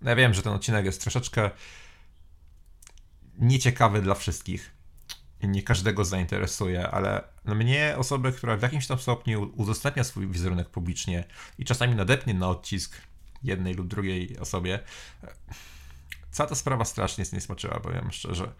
No, 0.00 0.10
ja 0.10 0.16
wiem, 0.16 0.34
że 0.34 0.42
ten 0.42 0.52
odcinek 0.52 0.84
jest 0.84 1.00
troszeczkę 1.00 1.50
nieciekawy 3.38 4.02
dla 4.02 4.14
wszystkich. 4.14 4.72
Nie 5.42 5.62
każdego 5.62 6.04
zainteresuje, 6.04 6.90
ale 6.90 7.24
mnie, 7.44 7.94
osoby, 7.98 8.32
która 8.32 8.56
w 8.56 8.62
jakimś 8.62 8.86
tam 8.86 8.98
stopniu 8.98 9.52
udostępnia 9.56 10.04
swój 10.04 10.28
wizerunek 10.28 10.68
publicznie 10.68 11.24
i 11.58 11.64
czasami 11.64 11.94
nadepnie 11.94 12.34
na 12.34 12.48
odcisk 12.48 13.07
jednej 13.42 13.74
lub 13.74 13.88
drugiej 13.88 14.38
osobie. 14.38 14.80
Cała 16.30 16.48
ta 16.48 16.54
sprawa 16.54 16.84
strasznie 16.84 17.22
jest 17.22 17.32
niesmaczyła, 17.32 17.80
powiem 17.80 18.12
szczerze. 18.12 18.52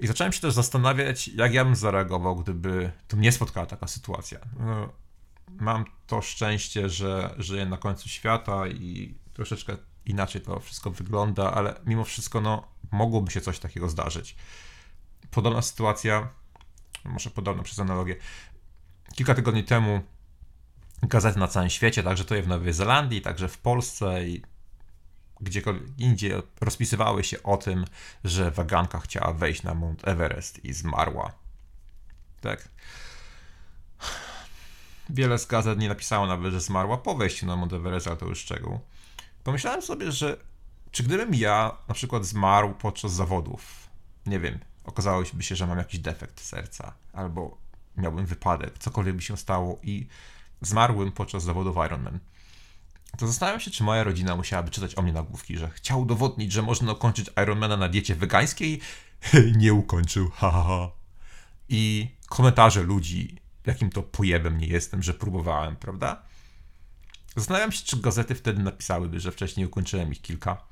I 0.00 0.06
zacząłem 0.06 0.32
się 0.32 0.40
też 0.40 0.54
zastanawiać, 0.54 1.28
jak 1.28 1.54
ja 1.54 1.64
bym 1.64 1.76
zareagował, 1.76 2.36
gdyby 2.36 2.92
tu 3.08 3.16
mnie 3.16 3.32
spotkała 3.32 3.66
taka 3.66 3.86
sytuacja. 3.86 4.38
No, 4.58 4.92
mam 5.48 5.84
to 6.06 6.22
szczęście, 6.22 6.88
że 6.88 7.34
żyję 7.38 7.66
na 7.66 7.76
końcu 7.76 8.08
świata 8.08 8.68
i 8.68 9.14
troszeczkę 9.32 9.76
inaczej 10.06 10.40
to 10.40 10.60
wszystko 10.60 10.90
wygląda, 10.90 11.52
ale 11.52 11.80
mimo 11.86 12.04
wszystko, 12.04 12.40
no, 12.40 12.68
mogłoby 12.90 13.30
się 13.30 13.40
coś 13.40 13.58
takiego 13.58 13.88
zdarzyć. 13.88 14.36
podobna 15.30 15.62
sytuacja, 15.62 16.28
może 17.04 17.30
podobna 17.30 17.62
przez 17.62 17.78
analogię. 17.78 18.16
Kilka 19.14 19.34
tygodni 19.34 19.64
temu 19.64 20.00
gazety 21.02 21.38
na 21.38 21.48
całym 21.48 21.70
świecie, 21.70 22.02
także 22.02 22.24
to 22.24 22.42
w 22.42 22.48
Nowej 22.48 22.72
Zelandii, 22.72 23.20
także 23.20 23.48
w 23.48 23.58
Polsce 23.58 24.28
i 24.28 24.42
gdziekolwiek 25.40 25.98
indziej 25.98 26.32
rozpisywały 26.60 27.24
się 27.24 27.42
o 27.42 27.56
tym, 27.56 27.84
że 28.24 28.50
weganka 28.50 29.00
chciała 29.00 29.32
wejść 29.32 29.62
na 29.62 29.74
Mount 29.74 30.08
Everest 30.08 30.64
i 30.64 30.72
zmarła. 30.72 31.32
Tak. 32.40 32.68
Wiele 35.10 35.38
z 35.38 35.46
gazet 35.46 35.78
nie 35.78 35.88
napisało 35.88 36.26
nawet, 36.26 36.52
że 36.52 36.60
zmarła 36.60 36.98
po 36.98 37.14
wejściu 37.14 37.46
na 37.46 37.56
Mount 37.56 37.72
Everest, 37.72 38.06
ale 38.06 38.16
to 38.16 38.26
już 38.26 38.38
szczegół. 38.38 38.80
Pomyślałem 39.44 39.82
sobie, 39.82 40.12
że 40.12 40.36
czy 40.90 41.02
gdybym 41.02 41.34
ja 41.34 41.76
na 41.88 41.94
przykład 41.94 42.24
zmarł 42.24 42.74
podczas 42.74 43.12
zawodów, 43.12 43.90
nie 44.26 44.40
wiem, 44.40 44.58
okazało 44.84 45.24
się, 45.24 45.56
że 45.56 45.66
mam 45.66 45.78
jakiś 45.78 46.00
defekt 46.00 46.40
serca, 46.40 46.94
albo 47.12 47.58
miałbym 47.96 48.26
wypadek, 48.26 48.78
cokolwiek 48.78 49.16
by 49.16 49.22
się 49.22 49.36
stało 49.36 49.78
i 49.82 50.06
zmarłym 50.60 51.12
podczas 51.12 51.42
zawodów 51.42 51.76
Ironman, 51.86 52.18
to 53.18 53.26
zastanawiam 53.26 53.60
się, 53.60 53.70
czy 53.70 53.84
moja 53.84 54.04
rodzina 54.04 54.36
musiałaby 54.36 54.70
czytać 54.70 54.98
o 54.98 55.02
mnie 55.02 55.12
nagłówki, 55.12 55.56
że 55.56 55.70
chciał 55.70 56.00
udowodnić, 56.00 56.52
że 56.52 56.62
można 56.62 56.92
ukończyć 56.92 57.30
Ironmana 57.42 57.76
na 57.76 57.88
diecie 57.88 58.14
wegańskiej, 58.14 58.80
nie 59.56 59.74
ukończył, 59.74 60.30
haha. 60.30 60.62
Ha. 60.62 60.90
I 61.68 62.08
komentarze 62.28 62.82
ludzi, 62.82 63.36
jakim 63.66 63.90
to 63.90 64.02
pojebem 64.02 64.58
nie 64.58 64.66
jestem, 64.66 65.02
że 65.02 65.14
próbowałem, 65.14 65.76
prawda? 65.76 66.22
Zastanawiam 67.36 67.72
się, 67.72 67.84
czy 67.84 67.96
gazety 67.96 68.34
wtedy 68.34 68.62
napisałyby, 68.62 69.20
że 69.20 69.32
wcześniej 69.32 69.66
ukończyłem 69.66 70.12
ich 70.12 70.22
kilka. 70.22 70.62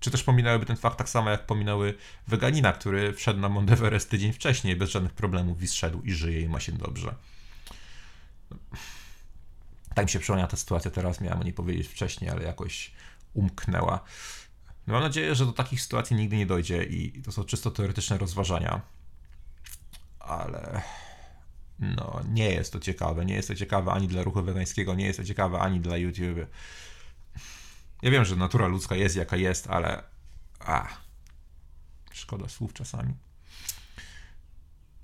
Czy 0.00 0.10
też 0.10 0.22
pominęłyby 0.22 0.66
ten 0.66 0.76
fakt 0.76 0.98
tak 0.98 1.08
samo, 1.08 1.30
jak 1.30 1.46
pominęły 1.46 1.94
weganina, 2.28 2.72
który 2.72 3.12
wszedł 3.12 3.40
na 3.40 3.48
Mount 3.48 3.70
Everest 3.70 4.10
tydzień 4.10 4.32
wcześniej, 4.32 4.76
bez 4.76 4.90
żadnych 4.90 5.12
problemów 5.12 5.62
i 5.62 5.68
zszedł 5.68 6.02
i 6.02 6.12
żyje 6.12 6.40
i 6.40 6.48
ma 6.48 6.60
się 6.60 6.72
dobrze. 6.72 7.14
Tak 9.94 10.04
mi 10.04 10.10
się 10.10 10.18
przypomniała 10.18 10.50
ta 10.50 10.56
sytuacja 10.56 10.90
teraz, 10.90 11.20
miałem 11.20 11.40
o 11.40 11.44
niej 11.44 11.52
powiedzieć 11.52 11.88
wcześniej, 11.88 12.30
ale 12.30 12.42
jakoś 12.42 12.92
umknęła. 13.34 14.00
No 14.86 14.94
mam 14.94 15.02
nadzieję, 15.02 15.34
że 15.34 15.46
do 15.46 15.52
takich 15.52 15.82
sytuacji 15.82 16.16
nigdy 16.16 16.36
nie 16.36 16.46
dojdzie 16.46 16.84
i 16.84 17.22
to 17.22 17.32
są 17.32 17.44
czysto 17.44 17.70
teoretyczne 17.70 18.18
rozważania. 18.18 18.80
Ale 20.20 20.82
no, 21.78 22.20
nie 22.28 22.50
jest 22.50 22.72
to 22.72 22.80
ciekawe. 22.80 23.24
Nie 23.24 23.34
jest 23.34 23.48
to 23.48 23.54
ciekawe 23.54 23.92
ani 23.92 24.08
dla 24.08 24.22
ruchu 24.22 24.42
wegańskiego, 24.42 24.94
nie 24.94 25.06
jest 25.06 25.18
to 25.18 25.24
ciekawe 25.24 25.58
ani 25.58 25.80
dla 25.80 25.96
YouTube. 25.96 26.46
Ja 28.02 28.10
wiem, 28.10 28.24
że 28.24 28.36
natura 28.36 28.66
ludzka 28.66 28.96
jest 28.96 29.16
jaka 29.16 29.36
jest, 29.36 29.70
ale. 29.70 30.02
A. 30.60 30.88
Szkoda 32.12 32.48
słów 32.48 32.72
czasami. 32.72 33.14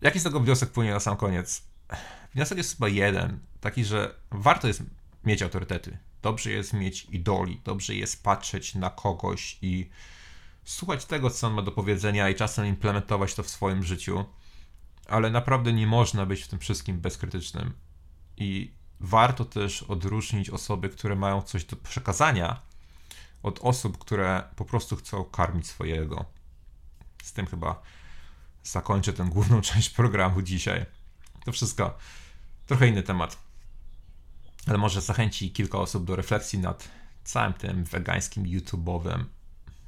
Jaki 0.00 0.20
z 0.20 0.22
tego 0.22 0.40
wniosek 0.40 0.70
płynie 0.70 0.90
na 0.90 1.00
sam 1.00 1.16
koniec? 1.16 1.62
Wniosek 2.34 2.58
jest 2.58 2.72
chyba 2.72 2.88
jeden. 2.88 3.38
Taki, 3.60 3.84
że 3.84 4.14
warto 4.30 4.68
jest 4.68 4.82
mieć 5.24 5.42
autorytety. 5.42 5.98
Dobrze 6.22 6.50
jest 6.50 6.72
mieć 6.72 7.04
idoli. 7.10 7.60
Dobrze 7.64 7.94
jest 7.94 8.22
patrzeć 8.22 8.74
na 8.74 8.90
kogoś 8.90 9.58
i 9.62 9.90
słuchać 10.64 11.04
tego, 11.04 11.30
co 11.30 11.46
on 11.46 11.52
ma 11.52 11.62
do 11.62 11.72
powiedzenia 11.72 12.28
i 12.28 12.34
czasem 12.34 12.66
implementować 12.66 13.34
to 13.34 13.42
w 13.42 13.50
swoim 13.50 13.82
życiu 13.82 14.24
ale 15.10 15.30
naprawdę 15.30 15.72
nie 15.72 15.86
można 15.86 16.26
być 16.26 16.42
w 16.42 16.48
tym 16.48 16.58
wszystkim 16.58 17.00
bezkrytycznym. 17.00 17.72
I 18.36 18.74
warto 19.00 19.44
też 19.44 19.82
odróżnić 19.82 20.50
osoby, 20.50 20.88
które 20.88 21.16
mają 21.16 21.42
coś 21.42 21.64
do 21.64 21.76
przekazania, 21.76 22.60
od 23.42 23.58
osób, 23.62 23.98
które 23.98 24.42
po 24.56 24.64
prostu 24.64 24.96
chcą 24.96 25.24
karmić 25.24 25.66
swojego. 25.66 26.24
Z 27.22 27.32
tym 27.32 27.46
chyba 27.46 27.82
zakończę 28.62 29.12
tę 29.12 29.24
główną 29.30 29.60
część 29.70 29.90
programu 29.90 30.42
dzisiaj. 30.42 30.86
To 31.44 31.52
wszystko. 31.52 31.98
Trochę 32.66 32.88
inny 32.88 33.02
temat. 33.02 33.38
Ale 34.66 34.78
może 34.78 35.00
zachęci 35.00 35.50
kilka 35.50 35.78
osób 35.78 36.04
do 36.04 36.16
refleksji 36.16 36.58
nad 36.58 36.88
całym 37.24 37.52
tym 37.52 37.84
wegańskim, 37.84 38.44
YouTube'owym, 38.44 39.24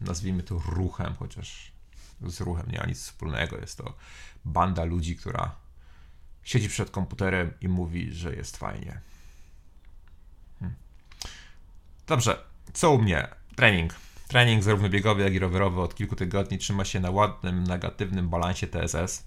nazwijmy 0.01 0.43
to 0.43 0.63
ruchem, 0.67 1.15
chociaż 1.19 1.73
z 2.21 2.41
ruchem 2.41 2.67
nie 2.73 2.79
ma 2.79 2.87
nic 2.87 2.99
wspólnego. 2.99 3.59
Jest 3.59 3.79
to 3.79 3.95
banda 4.45 4.85
ludzi, 4.85 5.17
która 5.17 5.55
siedzi 6.43 6.69
przed 6.69 6.91
komputerem 6.91 7.53
i 7.61 7.69
mówi, 7.69 8.13
że 8.13 8.37
jest 8.37 8.57
fajnie. 8.57 9.01
Hmm. 10.61 10.77
Dobrze, 12.07 12.39
co 12.73 12.91
u 12.91 12.99
mnie? 12.99 13.29
Trening. 13.57 13.95
Trening 14.29 14.63
zarówno 14.63 14.89
biegowy, 14.89 15.23
jak 15.23 15.33
i 15.33 15.39
rowerowy 15.39 15.81
od 15.81 15.95
kilku 15.95 16.17
tygodni 16.17 16.59
trzyma 16.59 16.85
się 16.85 17.01
na 17.01 17.11
ładnym, 17.11 17.65
negatywnym 17.65 18.29
balansie 18.29 18.67
TSS. 18.67 19.25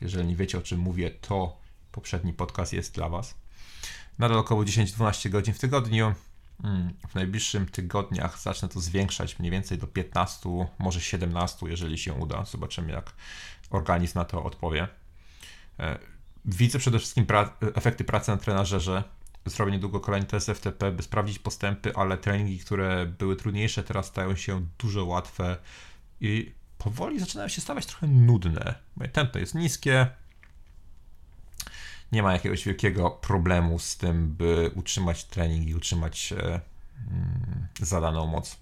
Jeżeli 0.00 0.28
nie 0.28 0.36
wiecie 0.36 0.58
o 0.58 0.62
czym 0.62 0.80
mówię, 0.80 1.10
to 1.10 1.60
poprzedni 1.92 2.32
podcast 2.32 2.72
jest 2.72 2.94
dla 2.94 3.08
Was. 3.08 3.34
Nadal 4.18 4.38
około 4.38 4.64
10-12 4.64 5.30
godzin 5.30 5.54
w 5.54 5.58
tygodniu. 5.58 6.14
Hmm, 6.62 6.94
w 7.08 7.14
najbliższym 7.14 7.66
tygodniach 7.66 8.40
zacznę 8.40 8.68
to 8.68 8.80
zwiększać 8.80 9.38
mniej 9.38 9.52
więcej 9.52 9.78
do 9.78 9.86
15, 9.86 10.48
może 10.78 11.00
17, 11.00 11.66
jeżeli 11.68 11.98
się 11.98 12.12
uda. 12.12 12.44
Zobaczymy, 12.44 12.92
jak 12.92 13.12
organizm 13.70 14.18
na 14.18 14.24
to 14.24 14.44
odpowie. 14.44 14.88
E, 15.80 15.98
widzę 16.44 16.78
przede 16.78 16.98
wszystkim 16.98 17.26
pra 17.26 17.56
efekty 17.74 18.04
pracy 18.04 18.30
na 18.30 18.36
trenażerze. 18.36 19.04
Zrobię 19.46 19.72
niedługo 19.72 20.00
kolejny 20.00 20.26
test 20.26 20.46
FTP, 20.46 20.92
by 20.92 21.02
sprawdzić 21.02 21.38
postępy, 21.38 21.96
ale 21.96 22.18
treningi, 22.18 22.58
które 22.58 23.06
były 23.06 23.36
trudniejsze, 23.36 23.82
teraz 23.82 24.06
stają 24.06 24.36
się 24.36 24.66
dużo 24.78 25.04
łatwe 25.04 25.56
i 26.20 26.52
powoli 26.78 27.20
zaczynają 27.20 27.48
się 27.48 27.60
stawać 27.60 27.86
trochę 27.86 28.06
nudne. 28.06 28.74
Moje 28.96 29.10
tempo 29.10 29.38
jest 29.38 29.54
niskie. 29.54 30.06
Nie 32.12 32.22
ma 32.22 32.32
jakiegoś 32.32 32.64
wielkiego 32.64 33.10
problemu 33.10 33.78
z 33.78 33.96
tym, 33.96 34.28
by 34.28 34.70
utrzymać 34.74 35.24
trening 35.24 35.68
i 35.68 35.74
utrzymać 35.74 36.32
e, 36.32 36.60
mm, 37.10 37.66
zadaną 37.80 38.26
moc. 38.26 38.56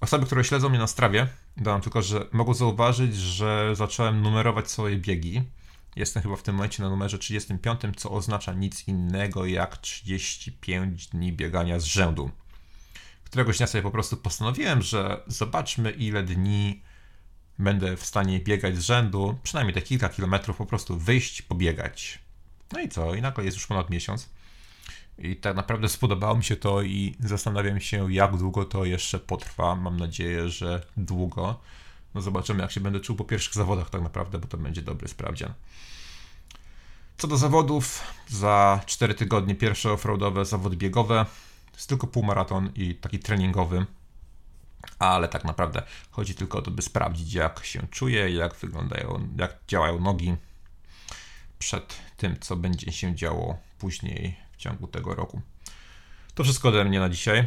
Osoby, 0.00 0.26
które 0.26 0.44
śledzą 0.44 0.68
mnie 0.68 0.78
na 0.78 0.86
strawie, 0.86 1.26
dodam 1.56 1.80
tylko, 1.80 2.02
że 2.02 2.26
mogą 2.32 2.54
zauważyć, 2.54 3.16
że 3.16 3.76
zacząłem 3.76 4.22
numerować 4.22 4.70
swoje 4.70 4.96
biegi. 4.96 5.42
Jestem 5.96 6.22
chyba 6.22 6.36
w 6.36 6.42
tym 6.42 6.54
momencie 6.54 6.82
na 6.82 6.90
numerze 6.90 7.18
35, 7.18 7.80
co 7.96 8.10
oznacza 8.10 8.52
nic 8.52 8.88
innego 8.88 9.46
jak 9.46 9.76
35 9.76 11.06
dni 11.06 11.32
biegania 11.32 11.80
z 11.80 11.84
rzędu. 11.84 12.30
Któregoś 13.24 13.58
dnia 13.58 13.66
sobie 13.66 13.82
po 13.82 13.90
prostu 13.90 14.16
postanowiłem, 14.16 14.82
że 14.82 15.20
zobaczmy 15.26 15.90
ile 15.90 16.22
dni 16.22 16.82
będę 17.58 17.96
w 17.96 18.06
stanie 18.06 18.40
biegać 18.40 18.76
z 18.76 18.80
rzędu, 18.80 19.38
przynajmniej 19.42 19.74
te 19.74 19.82
kilka 19.82 20.08
kilometrów 20.08 20.56
po 20.56 20.66
prostu 20.66 20.98
wyjść, 20.98 21.42
pobiegać. 21.42 22.18
No 22.72 22.80
i 22.80 22.88
co? 22.88 23.14
I 23.14 23.22
nagle 23.22 23.44
jest 23.44 23.56
już 23.56 23.66
ponad 23.66 23.90
miesiąc. 23.90 24.28
I 25.18 25.36
tak 25.36 25.56
naprawdę 25.56 25.88
spodobało 25.88 26.36
mi 26.36 26.44
się 26.44 26.56
to 26.56 26.82
i 26.82 27.14
zastanawiam 27.20 27.80
się, 27.80 28.12
jak 28.12 28.36
długo 28.36 28.64
to 28.64 28.84
jeszcze 28.84 29.18
potrwa. 29.18 29.76
Mam 29.76 29.96
nadzieję, 29.96 30.48
że 30.48 30.86
długo. 30.96 31.60
No 32.14 32.20
zobaczymy, 32.20 32.62
jak 32.62 32.72
się 32.72 32.80
będę 32.80 33.00
czuł 33.00 33.16
po 33.16 33.24
pierwszych 33.24 33.54
zawodach, 33.54 33.90
tak 33.90 34.02
naprawdę, 34.02 34.38
bo 34.38 34.46
to 34.46 34.56
będzie 34.58 34.82
dobry 34.82 35.08
sprawdzian. 35.08 35.54
Co 37.18 37.28
do 37.28 37.36
zawodów, 37.36 38.02
za 38.28 38.80
4 38.86 39.14
tygodnie 39.14 39.54
pierwsze 39.54 39.92
offroadowe 39.92 40.44
zawody 40.44 40.76
biegowe. 40.76 41.26
Jest 41.74 41.88
tylko 41.88 42.06
półmaraton 42.06 42.72
i 42.74 42.94
taki 42.94 43.18
treningowy, 43.18 43.86
ale 44.98 45.28
tak 45.28 45.44
naprawdę 45.44 45.82
chodzi 46.10 46.34
tylko 46.34 46.58
o 46.58 46.62
to, 46.62 46.70
by 46.70 46.82
sprawdzić, 46.82 47.34
jak 47.34 47.64
się 47.64 47.86
czuję, 47.90 48.30
jak 48.30 48.54
wyglądają, 48.54 49.28
jak 49.38 49.56
działają 49.68 50.00
nogi 50.00 50.36
przed 51.58 51.96
tym, 52.16 52.36
co 52.40 52.56
będzie 52.56 52.92
się 52.92 53.14
działo 53.14 53.58
później 53.78 54.36
w 54.52 54.56
ciągu 54.56 54.86
tego 54.86 55.14
roku. 55.14 55.40
To 56.34 56.44
wszystko 56.44 56.68
ode 56.68 56.84
mnie 56.84 57.00
na 57.00 57.08
dzisiaj. 57.08 57.46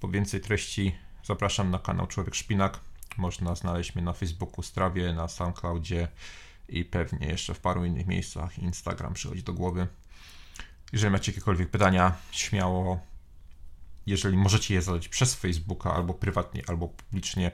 Po 0.00 0.08
więcej 0.08 0.40
treści 0.40 0.94
zapraszam 1.24 1.70
na 1.70 1.78
kanał 1.78 2.06
Człowiek 2.06 2.34
Szpinak. 2.34 2.80
Można 3.16 3.54
znaleźć 3.54 3.94
mnie 3.94 4.04
na 4.04 4.12
Facebooku, 4.12 4.62
Strawie, 4.62 5.12
na 5.12 5.28
SoundCloudzie 5.28 6.08
i 6.68 6.84
pewnie 6.84 7.26
jeszcze 7.26 7.54
w 7.54 7.60
paru 7.60 7.84
innych 7.84 8.06
miejscach. 8.06 8.58
Instagram 8.58 9.14
przychodzi 9.14 9.42
do 9.42 9.52
głowy. 9.52 9.86
Jeżeli 10.92 11.12
macie 11.12 11.32
jakiekolwiek 11.32 11.70
pytania, 11.70 12.12
śmiało, 12.30 13.00
jeżeli 14.06 14.36
możecie 14.36 14.74
je 14.74 14.82
zadać 14.82 15.08
przez 15.08 15.34
Facebooka 15.34 15.94
albo 15.94 16.14
prywatnie, 16.14 16.62
albo 16.66 16.88
publicznie, 16.88 17.50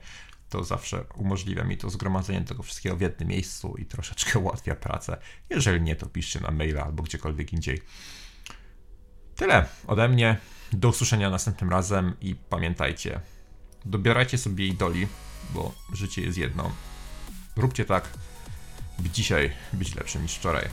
to 0.49 0.65
zawsze 0.65 1.05
umożliwia 1.15 1.65
mi 1.65 1.77
to 1.77 1.91
zgromadzenie 1.91 2.41
tego 2.41 2.63
wszystkiego 2.63 2.97
w 2.97 3.01
jednym 3.01 3.29
miejscu 3.29 3.75
i 3.79 3.87
troszeczkę 3.87 4.39
ułatwia 4.45 4.75
pracę. 4.75 5.17
Jeżeli 5.51 5.81
nie, 5.81 5.97
to 5.97 6.07
piszcie 6.07 6.41
na 6.41 6.51
maila 6.51 6.85
albo 6.85 7.03
gdziekolwiek 7.03 7.53
indziej. 7.53 7.83
Tyle 9.37 9.69
ode 9.87 10.09
mnie. 10.09 10.37
Do 10.73 10.89
usłyszenia 10.89 11.31
następnym 11.31 11.71
razem 11.71 12.17
i 12.21 12.35
pamiętajcie, 12.35 13.21
dobierajcie 13.85 14.39
sobie 14.39 14.67
idoli, 14.67 15.07
bo 15.55 15.75
życie 15.93 16.23
jest 16.23 16.39
jedno. 16.39 16.73
Róbcie 17.57 17.85
tak, 17.85 18.09
by 18.99 19.11
dzisiaj 19.11 19.53
być 19.73 19.95
lepszym 19.95 20.23
niż 20.23 20.35
wczoraj. 20.35 20.69